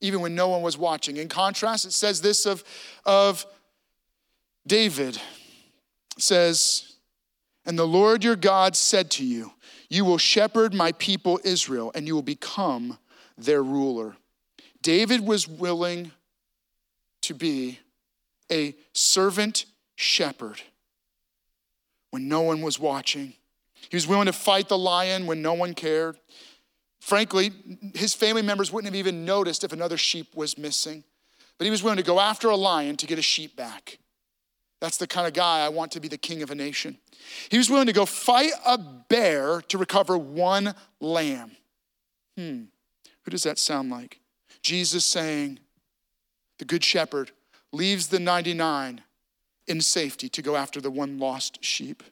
even 0.00 0.20
when 0.20 0.34
no 0.34 0.48
one 0.48 0.62
was 0.62 0.78
watching. 0.78 1.16
In 1.16 1.28
contrast, 1.28 1.84
it 1.84 1.92
says 1.92 2.20
this 2.20 2.46
of, 2.46 2.64
of 3.04 3.46
David. 4.66 5.16
It 6.16 6.22
says, 6.22 6.96
And 7.66 7.78
the 7.78 7.86
Lord 7.86 8.24
your 8.24 8.36
God 8.36 8.76
said 8.76 9.10
to 9.12 9.24
you, 9.24 9.52
You 9.88 10.04
will 10.04 10.18
shepherd 10.18 10.74
my 10.74 10.92
people 10.92 11.40
Israel, 11.44 11.90
and 11.94 12.06
you 12.06 12.14
will 12.14 12.22
become 12.22 12.98
their 13.36 13.62
ruler. 13.62 14.16
David 14.82 15.26
was 15.26 15.48
willing 15.48 16.12
to 17.22 17.34
be 17.34 17.78
a 18.50 18.74
servant 18.92 19.66
shepherd 19.96 20.62
when 22.10 22.28
no 22.28 22.42
one 22.42 22.62
was 22.62 22.78
watching. 22.78 23.34
He 23.88 23.96
was 23.96 24.06
willing 24.06 24.26
to 24.26 24.32
fight 24.32 24.68
the 24.68 24.78
lion 24.78 25.26
when 25.26 25.42
no 25.42 25.54
one 25.54 25.74
cared. 25.74 26.18
Frankly, 27.00 27.52
his 27.94 28.14
family 28.14 28.42
members 28.42 28.72
wouldn't 28.72 28.92
have 28.92 28.98
even 28.98 29.24
noticed 29.24 29.64
if 29.64 29.72
another 29.72 29.96
sheep 29.96 30.34
was 30.34 30.58
missing. 30.58 31.04
But 31.56 31.64
he 31.64 31.70
was 31.70 31.82
willing 31.82 31.98
to 31.98 32.02
go 32.04 32.20
after 32.20 32.48
a 32.48 32.56
lion 32.56 32.96
to 32.98 33.06
get 33.06 33.18
a 33.18 33.22
sheep 33.22 33.56
back. 33.56 33.98
That's 34.80 34.96
the 34.96 35.08
kind 35.08 35.26
of 35.26 35.32
guy 35.32 35.64
I 35.64 35.68
want 35.70 35.92
to 35.92 36.00
be 36.00 36.08
the 36.08 36.18
king 36.18 36.42
of 36.42 36.50
a 36.50 36.54
nation. 36.54 36.98
He 37.48 37.58
was 37.58 37.68
willing 37.68 37.88
to 37.88 37.92
go 37.92 38.06
fight 38.06 38.52
a 38.64 38.78
bear 38.78 39.60
to 39.62 39.78
recover 39.78 40.16
one 40.16 40.74
lamb. 41.00 41.52
Hmm, 42.36 42.64
who 43.24 43.30
does 43.30 43.42
that 43.42 43.58
sound 43.58 43.90
like? 43.90 44.20
Jesus 44.62 45.04
saying, 45.04 45.58
the 46.58 46.64
good 46.64 46.84
shepherd 46.84 47.32
leaves 47.72 48.08
the 48.08 48.20
99 48.20 49.02
in 49.66 49.80
safety 49.80 50.28
to 50.28 50.42
go 50.42 50.56
after 50.56 50.80
the 50.80 50.90
one 50.90 51.18
lost 51.18 51.64
sheep. 51.64 52.02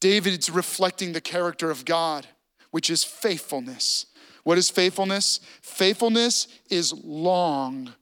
David's 0.00 0.50
reflecting 0.50 1.12
the 1.12 1.20
character 1.20 1.70
of 1.70 1.84
God 1.84 2.26
which 2.72 2.90
is 2.90 3.04
faithfulness. 3.04 4.06
What 4.42 4.58
is 4.58 4.68
faithfulness? 4.68 5.38
Faithfulness 5.60 6.48
is 6.68 6.92
long 6.92 7.92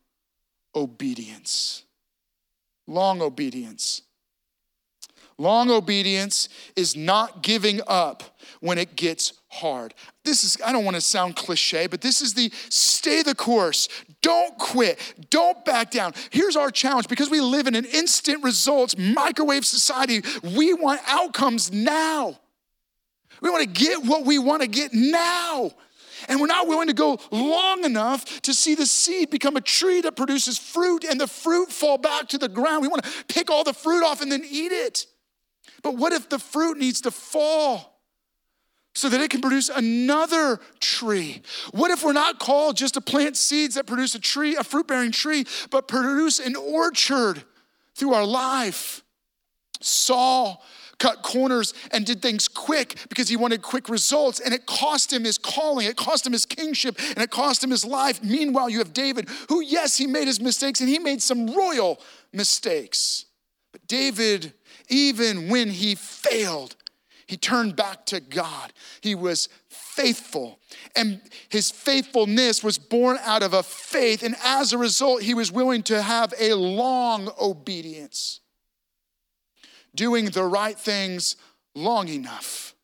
obedience. 0.75 1.83
Long 2.87 3.21
obedience. 3.21 4.03
Long 5.39 5.71
obedience 5.71 6.51
is 6.77 6.97
not 6.97 7.43
giving 7.43 7.81
up 7.87 8.39
when 8.61 8.77
it 8.77 8.95
gets 8.95 9.33
hard. 9.49 9.95
This 10.23 10.45
is, 10.45 10.59
I 10.65 10.71
don't 10.71 10.85
want 10.85 10.97
to 10.97 11.01
sound 11.01 11.35
cliche, 11.35 11.87
but 11.87 12.03
this 12.03 12.21
is 12.21 12.35
the 12.35 12.53
stay 12.69 13.23
the 13.23 13.35
course. 13.35 13.89
Don't 14.21 14.57
quit. 14.59 14.99
Don't 15.31 15.65
back 15.65 15.91
down. 15.91 16.13
Here's 16.31 16.57
our 16.57 16.71
challenge 16.71 17.09
because 17.09 17.31
we 17.31 17.41
live 17.41 17.67
in 17.67 17.75
an 17.75 17.87
instant 17.87 18.45
results, 18.45 18.99
microwave 18.99 19.65
society, 19.65 20.23
we 20.43 20.75
want 20.75 21.01
outcomes 21.07 21.73
now. 21.73 22.39
We 23.41 23.51
want 23.51 23.63
to 23.63 23.81
get 23.81 24.05
what 24.05 24.25
we 24.25 24.39
want 24.39 24.63
to 24.63 24.69
get 24.69 24.93
now. 24.93 25.73
And 26.29 26.41
we're 26.41 26.47
not 26.47 26.69
willing 26.69 26.89
to 26.89 26.95
go 26.95 27.19
long 27.31 27.85
enough 27.85 28.43
to 28.43 28.55
see 28.55 28.75
the 28.75 28.87
seed 28.87 29.31
become 29.31 29.57
a 29.57 29.61
tree 29.61 30.01
that 30.03 30.17
produces 30.17 30.59
fruit 30.59 31.05
and 31.05 31.21
the 31.21 31.27
fruit 31.27 31.73
fall 31.73 31.99
back 31.99 32.29
to 32.29 32.39
the 32.39 32.49
ground. 32.49 32.83
We 32.83 32.89
want 32.89 33.05
to 33.05 33.25
pick 33.29 33.51
all 33.51 33.65
the 33.65 33.73
fruit 33.73 34.05
off 34.05 34.21
and 34.21 34.31
then 34.31 34.43
eat 34.49 34.73
it. 34.73 35.07
But 35.83 35.97
what 35.97 36.13
if 36.13 36.29
the 36.29 36.39
fruit 36.39 36.77
needs 36.77 37.01
to 37.03 37.11
fall 37.11 38.01
so 38.95 39.09
that 39.09 39.21
it 39.21 39.31
can 39.31 39.41
produce 39.41 39.71
another 39.71 40.61
tree? 40.79 41.43
What 41.73 41.91
if 41.91 42.05
we're 42.05 42.13
not 42.13 42.39
called 42.39 42.77
just 42.77 42.95
to 42.95 43.01
plant 43.01 43.37
seeds 43.37 43.77
that 43.77 43.87
produce 43.87 44.15
a 44.15 44.21
tree, 44.21 44.57
a 44.57 44.65
fruit 44.65 44.87
bearing 44.87 45.13
tree, 45.13 45.47
but 45.71 45.89
produce 45.89 46.39
an 46.39 46.55
orchard 46.55 47.43
through 47.95 48.13
our 48.13 48.27
life? 48.27 49.03
Saul 49.81 50.63
cut 51.01 51.23
corners 51.23 51.75
and 51.91 52.07
did 52.07 52.23
things 52.23 52.47
quick 52.47 52.95
because 53.09 53.29
he 53.29 53.37
wanted 53.37 53.63
quick 53.63 53.89
results. 53.89 54.39
And 54.39 54.55
it 54.55 54.67
cost 54.67 55.13
him 55.13 55.25
his 55.25 55.39
calling, 55.39 55.89
it 55.89 55.97
cost 55.97 56.25
him 56.25 56.33
his 56.33 56.47
kingship, 56.47 56.97
and 57.09 57.19
it 57.19 57.31
cost 57.31 57.65
him 57.65 57.71
his 57.71 57.85
life. 57.85 58.23
Meanwhile, 58.23 58.71
you 58.71 58.79
have 58.79 58.93
David, 58.93 59.29
who, 59.49 59.61
yes, 59.61 59.97
he 59.97 60.07
made 60.07 60.29
his 60.29 60.41
mistakes 60.41 60.81
and 60.81 60.89
he 60.89 61.01
made 61.01 61.21
some 61.21 61.49
royal 61.49 62.01
mistakes. 62.33 63.25
But 63.73 63.87
David, 63.89 64.53
even 64.89 65.49
when 65.49 65.71
he 65.71 65.97
failed, 65.97 66.77
he 67.27 67.37
turned 67.37 67.77
back 67.77 68.07
to 68.07 68.21
God. 68.21 68.73
He 69.01 69.15
was 69.15 69.49
faithful. 69.69 70.59
And 70.97 71.21
his 71.49 71.71
faithfulness 71.71 72.65
was 72.65 72.77
born 72.77 73.19
out 73.23 73.45
of 73.45 73.55
a 73.55 73.63
faith. 73.63 74.25
And 74.25 74.35
as 74.45 74.73
a 74.73 74.79
result, 74.79 75.23
he 75.23 75.35
was 75.35 75.53
willing 75.53 75.85
to 75.85 76.03
have 76.03 76.35
a 76.39 76.55
long 76.55 77.31
obedience 77.41 78.41
doing 79.95 80.27
the 80.27 80.45
right 80.45 80.79
things 80.79 81.37
long 81.75 82.09
enough. 82.09 82.75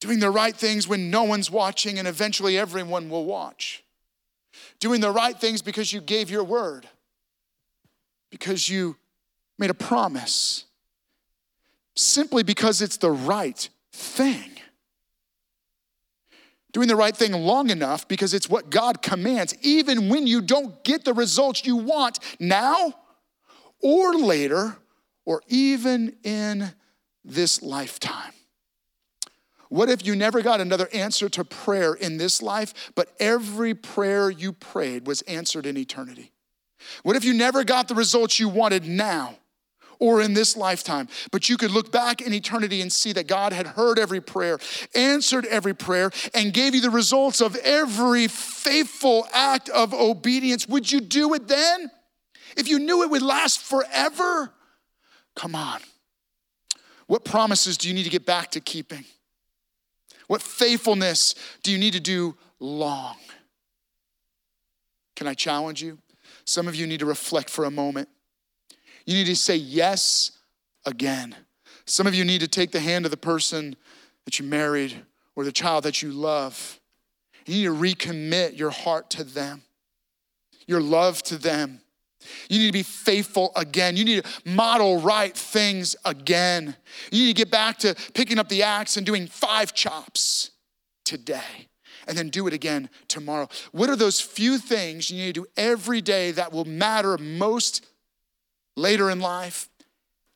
Doing 0.00 0.18
the 0.18 0.30
right 0.30 0.54
things 0.54 0.86
when 0.86 1.10
no 1.10 1.24
one's 1.24 1.50
watching 1.50 1.98
and 1.98 2.06
eventually 2.06 2.58
everyone 2.58 3.08
will 3.08 3.24
watch. 3.24 3.82
Doing 4.78 5.00
the 5.00 5.10
right 5.10 5.38
things 5.38 5.62
because 5.62 5.92
you 5.92 6.00
gave 6.00 6.30
your 6.30 6.44
word, 6.44 6.86
because 8.30 8.68
you 8.68 8.96
made 9.58 9.70
a 9.70 9.74
promise, 9.74 10.64
simply 11.96 12.42
because 12.42 12.82
it's 12.82 12.98
the 12.98 13.10
right 13.10 13.68
thing. 13.92 14.50
Doing 16.72 16.88
the 16.88 16.96
right 16.96 17.16
thing 17.16 17.32
long 17.32 17.70
enough 17.70 18.08
because 18.08 18.34
it's 18.34 18.48
what 18.48 18.68
God 18.68 19.00
commands, 19.00 19.54
even 19.62 20.08
when 20.08 20.26
you 20.26 20.40
don't 20.40 20.82
get 20.82 21.04
the 21.04 21.14
results 21.14 21.64
you 21.64 21.76
want 21.76 22.18
now 22.40 22.94
or 23.80 24.14
later 24.14 24.76
or 25.24 25.42
even 25.48 26.16
in 26.22 26.72
this 27.24 27.62
lifetime? 27.62 28.32
What 29.68 29.88
if 29.88 30.06
you 30.06 30.14
never 30.14 30.42
got 30.42 30.60
another 30.60 30.88
answer 30.92 31.28
to 31.30 31.44
prayer 31.44 31.94
in 31.94 32.16
this 32.16 32.40
life, 32.40 32.92
but 32.94 33.12
every 33.18 33.74
prayer 33.74 34.30
you 34.30 34.52
prayed 34.52 35.06
was 35.06 35.22
answered 35.22 35.66
in 35.66 35.76
eternity? 35.76 36.32
What 37.02 37.16
if 37.16 37.24
you 37.24 37.34
never 37.34 37.64
got 37.64 37.88
the 37.88 37.94
results 37.94 38.38
you 38.38 38.48
wanted 38.48 38.86
now 38.86 39.36
or 39.98 40.20
in 40.20 40.34
this 40.34 40.56
lifetime, 40.56 41.08
but 41.30 41.48
you 41.48 41.56
could 41.56 41.70
look 41.70 41.90
back 41.90 42.20
in 42.20 42.32
eternity 42.32 42.80
and 42.80 42.92
see 42.92 43.12
that 43.12 43.26
God 43.26 43.52
had 43.52 43.66
heard 43.66 43.98
every 43.98 44.20
prayer, 44.20 44.58
answered 44.94 45.46
every 45.46 45.74
prayer, 45.74 46.10
and 46.34 46.52
gave 46.52 46.74
you 46.74 46.80
the 46.80 46.90
results 46.90 47.40
of 47.40 47.56
every 47.56 48.28
faithful 48.28 49.26
act 49.32 49.68
of 49.70 49.94
obedience, 49.94 50.68
would 50.68 50.90
you 50.90 51.00
do 51.00 51.34
it 51.34 51.48
then? 51.48 51.90
If 52.56 52.68
you 52.68 52.78
knew 52.78 53.02
it 53.02 53.10
would 53.10 53.22
last 53.22 53.60
forever, 53.60 54.53
come 55.34 55.54
on. 55.54 55.80
What 57.06 57.24
promises 57.24 57.76
do 57.76 57.88
you 57.88 57.94
need 57.94 58.04
to 58.04 58.10
get 58.10 58.24
back 58.24 58.50
to 58.52 58.60
keeping? 58.60 59.04
What 60.26 60.40
faithfulness 60.42 61.34
do 61.62 61.70
you 61.70 61.78
need 61.78 61.92
to 61.92 62.00
do 62.00 62.36
long? 62.58 63.16
Can 65.16 65.26
I 65.26 65.34
challenge 65.34 65.82
you? 65.82 65.98
Some 66.44 66.66
of 66.66 66.74
you 66.74 66.86
need 66.86 67.00
to 67.00 67.06
reflect 67.06 67.50
for 67.50 67.64
a 67.64 67.70
moment. 67.70 68.08
You 69.06 69.14
need 69.14 69.26
to 69.26 69.36
say 69.36 69.56
yes 69.56 70.32
again. 70.86 71.34
Some 71.86 72.06
of 72.06 72.14
you 72.14 72.24
need 72.24 72.40
to 72.40 72.48
take 72.48 72.70
the 72.70 72.80
hand 72.80 73.04
of 73.04 73.10
the 73.10 73.16
person 73.16 73.76
that 74.24 74.38
you 74.38 74.46
married 74.46 74.94
or 75.36 75.44
the 75.44 75.52
child 75.52 75.84
that 75.84 76.02
you 76.02 76.10
love. 76.10 76.80
You 77.46 77.54
need 77.54 77.64
to 77.64 78.06
recommit 78.06 78.58
your 78.58 78.70
heart 78.70 79.10
to 79.10 79.24
them, 79.24 79.62
your 80.66 80.80
love 80.80 81.22
to 81.24 81.36
them. 81.36 81.80
You 82.48 82.58
need 82.58 82.66
to 82.66 82.72
be 82.72 82.82
faithful 82.82 83.52
again. 83.56 83.96
You 83.96 84.04
need 84.04 84.24
to 84.24 84.50
model 84.50 85.00
right 85.00 85.36
things 85.36 85.96
again. 86.04 86.76
You 87.10 87.24
need 87.24 87.36
to 87.36 87.44
get 87.44 87.50
back 87.50 87.78
to 87.78 87.94
picking 88.14 88.38
up 88.38 88.48
the 88.48 88.62
axe 88.62 88.96
and 88.96 89.06
doing 89.06 89.26
five 89.26 89.74
chops 89.74 90.50
today 91.04 91.68
and 92.06 92.16
then 92.16 92.28
do 92.28 92.46
it 92.46 92.52
again 92.52 92.90
tomorrow. 93.08 93.48
What 93.72 93.88
are 93.88 93.96
those 93.96 94.20
few 94.20 94.58
things 94.58 95.10
you 95.10 95.18
need 95.18 95.34
to 95.34 95.42
do 95.42 95.46
every 95.56 96.00
day 96.00 96.32
that 96.32 96.52
will 96.52 96.64
matter 96.64 97.18
most 97.18 97.86
later 98.76 99.10
in 99.10 99.20
life 99.20 99.68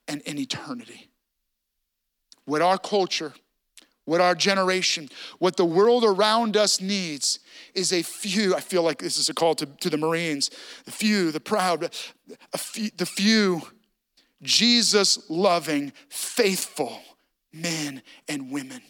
and 0.07 0.21
in 0.23 0.39
eternity? 0.39 1.09
What 2.45 2.63
our 2.63 2.79
culture, 2.79 3.35
what 4.05 4.21
our 4.21 4.35
generation, 4.35 5.11
what 5.39 5.57
the 5.57 5.65
world 5.65 6.05
around 6.05 6.57
us 6.57 6.81
needs 6.81 7.41
is 7.79 7.93
a 7.93 8.03
few. 8.03 8.55
I 8.55 8.61
feel 8.61 8.83
like 8.83 8.99
this 8.99 9.17
is 9.17 9.29
a 9.29 9.35
call 9.35 9.55
to, 9.57 9.67
to 9.67 9.89
the 9.89 9.97
Marines 9.97 10.51
the 10.85 10.91
few, 10.91 11.31
the 11.31 11.41
proud, 11.41 11.95
few, 12.57 12.91
the 12.97 13.07
few 13.07 13.63
Jesus 14.43 15.19
loving, 15.31 15.93
faithful 16.09 17.01
men 17.53 18.03
and 18.29 18.51
women. 18.51 18.83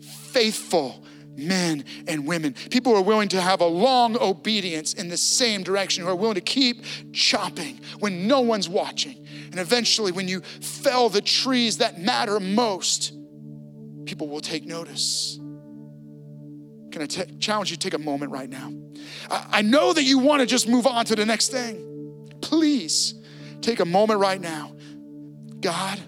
Faithful 0.00 1.04
men 1.36 1.84
and 2.06 2.26
women. 2.26 2.54
People 2.70 2.92
who 2.92 2.98
are 2.98 3.04
willing 3.04 3.28
to 3.28 3.40
have 3.40 3.60
a 3.60 3.66
long 3.66 4.16
obedience 4.18 4.92
in 4.94 5.08
the 5.08 5.16
same 5.16 5.62
direction, 5.62 6.02
who 6.02 6.10
are 6.10 6.16
willing 6.16 6.34
to 6.34 6.40
keep 6.40 6.84
chopping 7.12 7.80
when 8.00 8.26
no 8.26 8.40
one's 8.40 8.68
watching. 8.68 9.26
And 9.50 9.60
eventually, 9.60 10.12
when 10.12 10.26
you 10.26 10.40
fell 10.40 11.08
the 11.08 11.22
trees 11.22 11.78
that 11.78 12.00
matter 12.00 12.40
most, 12.40 13.12
people 14.04 14.28
will 14.28 14.40
take 14.40 14.66
notice. 14.66 15.38
Can 17.06 17.38
challenge 17.38 17.70
you 17.70 17.76
to 17.76 17.80
take 17.80 17.94
a 17.94 18.02
moment 18.02 18.32
right 18.32 18.48
now? 18.48 18.72
I, 19.30 19.46
I 19.52 19.62
know 19.62 19.92
that 19.92 20.02
you 20.02 20.18
want 20.18 20.40
to 20.40 20.46
just 20.46 20.68
move 20.68 20.86
on 20.86 21.04
to 21.06 21.16
the 21.16 21.26
next 21.26 21.48
thing. 21.48 22.28
Please 22.40 23.14
take 23.60 23.80
a 23.80 23.84
moment 23.84 24.20
right 24.20 24.40
now. 24.40 24.74
God, 25.60 26.00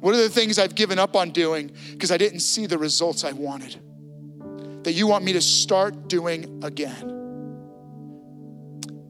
what 0.00 0.14
are 0.14 0.18
the 0.18 0.28
things 0.28 0.58
I've 0.58 0.74
given 0.74 0.98
up 0.98 1.16
on 1.16 1.30
doing 1.30 1.70
because 1.92 2.10
I 2.10 2.16
didn't 2.16 2.40
see 2.40 2.66
the 2.66 2.78
results 2.78 3.24
I 3.24 3.32
wanted? 3.32 3.80
that 4.84 4.92
you 4.92 5.06
want 5.06 5.24
me 5.24 5.32
to 5.32 5.40
start 5.40 6.08
doing 6.08 6.62
again. 6.62 7.10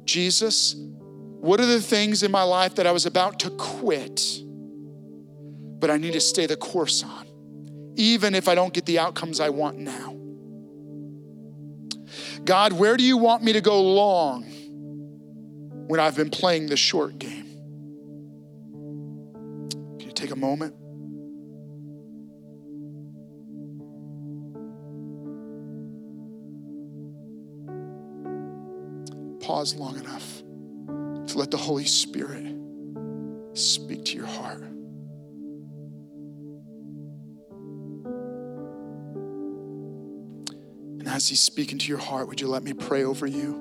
Jesus, 0.04 0.74
what 0.76 1.60
are 1.60 1.66
the 1.66 1.80
things 1.80 2.22
in 2.22 2.30
my 2.30 2.42
life 2.42 2.76
that 2.76 2.86
I 2.86 2.92
was 2.92 3.06
about 3.06 3.40
to 3.40 3.50
quit, 3.50 4.40
but 5.78 5.90
I 5.90 5.98
need 5.98 6.12
to 6.12 6.20
stay 6.20 6.46
the 6.46 6.56
course 6.56 7.02
on, 7.02 7.26
even 7.96 8.34
if 8.34 8.48
I 8.48 8.54
don't 8.54 8.72
get 8.72 8.86
the 8.86 8.98
outcomes 8.98 9.40
I 9.40 9.48
want 9.50 9.78
now? 9.78 10.13
God, 12.44 12.72
where 12.72 12.96
do 12.96 13.04
you 13.04 13.16
want 13.16 13.42
me 13.42 13.54
to 13.54 13.60
go 13.60 13.80
long 13.82 14.44
when 15.86 16.00
I've 16.00 16.16
been 16.16 16.30
playing 16.30 16.66
the 16.66 16.76
short 16.76 17.18
game? 17.18 17.44
Can 19.98 20.08
you 20.08 20.12
take 20.12 20.30
a 20.30 20.36
moment? 20.36 20.74
pause 29.44 29.74
long 29.76 29.98
enough 29.98 30.38
to 31.28 31.38
let 31.38 31.50
the 31.50 31.56
Holy 31.56 31.84
Spirit 31.84 32.46
speak 33.52 34.06
to 34.06 34.16
your 34.16 34.26
heart. 34.26 34.73
As 41.14 41.28
He's 41.28 41.40
speaking 41.40 41.78
to 41.78 41.86
your 41.86 41.98
heart, 41.98 42.26
would 42.28 42.40
you 42.40 42.48
let 42.48 42.62
me 42.64 42.72
pray 42.72 43.04
over 43.04 43.26
you? 43.26 43.60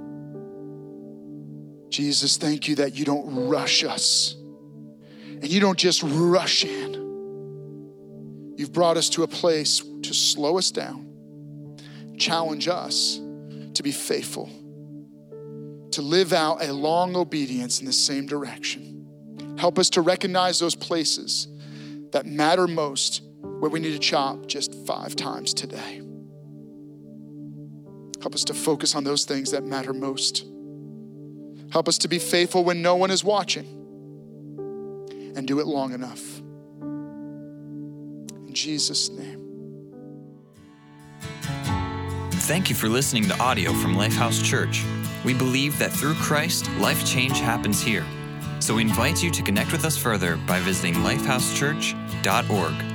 Jesus, 1.90 2.38
thank 2.38 2.68
you 2.68 2.76
that 2.76 2.96
you 2.96 3.06
don't 3.06 3.48
rush 3.48 3.84
us 3.84 4.36
and 5.20 5.48
you 5.48 5.60
don't 5.60 5.78
just 5.78 6.02
rush 6.04 6.66
in. 6.66 6.94
You've 8.58 8.74
brought 8.74 8.98
us 8.98 9.10
to 9.10 9.24
a 9.24 9.28
place 9.28 9.84
to 10.02 10.14
slow 10.14 10.58
us 10.58 10.72
down, 10.72 11.78
challenge 12.18 12.68
us 12.68 13.20
to 13.76 13.84
be 13.84 13.92
faithful 13.92 14.50
to 15.94 16.02
live 16.02 16.34
out 16.34 16.64
a 16.64 16.74
long 16.74 17.16
obedience 17.16 17.80
in 17.80 17.86
the 17.86 17.94
same 17.94 18.26
direction. 18.26 19.56
Help 19.60 19.78
us 19.78 19.92
to 19.92 20.02
recognize 20.02 20.58
those 20.58 20.74
places 20.74 21.48
that 22.12 22.26
matter 22.26 22.68
most 22.68 23.22
where 23.60 23.70
we 23.70 23.80
need 23.80 23.92
to 23.92 24.00
chop 24.00 24.48
just 24.48 24.74
five 24.88 25.16
times 25.16 25.54
today. 25.54 26.02
Help 28.24 28.34
us 28.36 28.44
to 28.46 28.54
focus 28.54 28.96
on 28.96 29.04
those 29.04 29.26
things 29.26 29.52
that 29.52 29.66
matter 29.66 29.92
most. 29.92 30.46
Help 31.74 31.90
us 31.90 31.98
to 31.98 32.08
be 32.08 32.20
faithful 32.20 32.64
when 32.64 32.82
no 32.82 32.96
one 32.96 33.12
is 33.12 33.22
watching 33.22 33.66
and 35.36 35.46
do 35.46 35.60
it 35.60 35.68
long 35.68 35.92
enough. 35.92 36.40
In 38.48 38.54
Jesus' 38.54 39.10
name. 39.10 39.42
Thank 42.32 42.70
you 42.70 42.78
for 42.78 42.88
listening 42.88 43.28
to 43.28 43.38
audio 43.40 43.74
from 43.74 43.96
Lifehouse 43.96 44.42
Church. 44.42 44.86
We 45.26 45.34
believe 45.34 45.78
that 45.80 45.92
through 45.92 46.14
Christ, 46.14 46.72
life 46.78 47.06
change 47.06 47.42
happens 47.42 47.82
here. 47.82 48.06
So 48.62 48.76
we 48.76 48.84
invite 48.84 49.22
you 49.22 49.32
to 49.32 49.44
connect 49.44 49.74
with 49.74 49.84
us 49.84 49.98
further 49.98 50.38
by 50.48 50.62
visiting 50.62 50.94
lifehousechurch.org. 50.94 52.93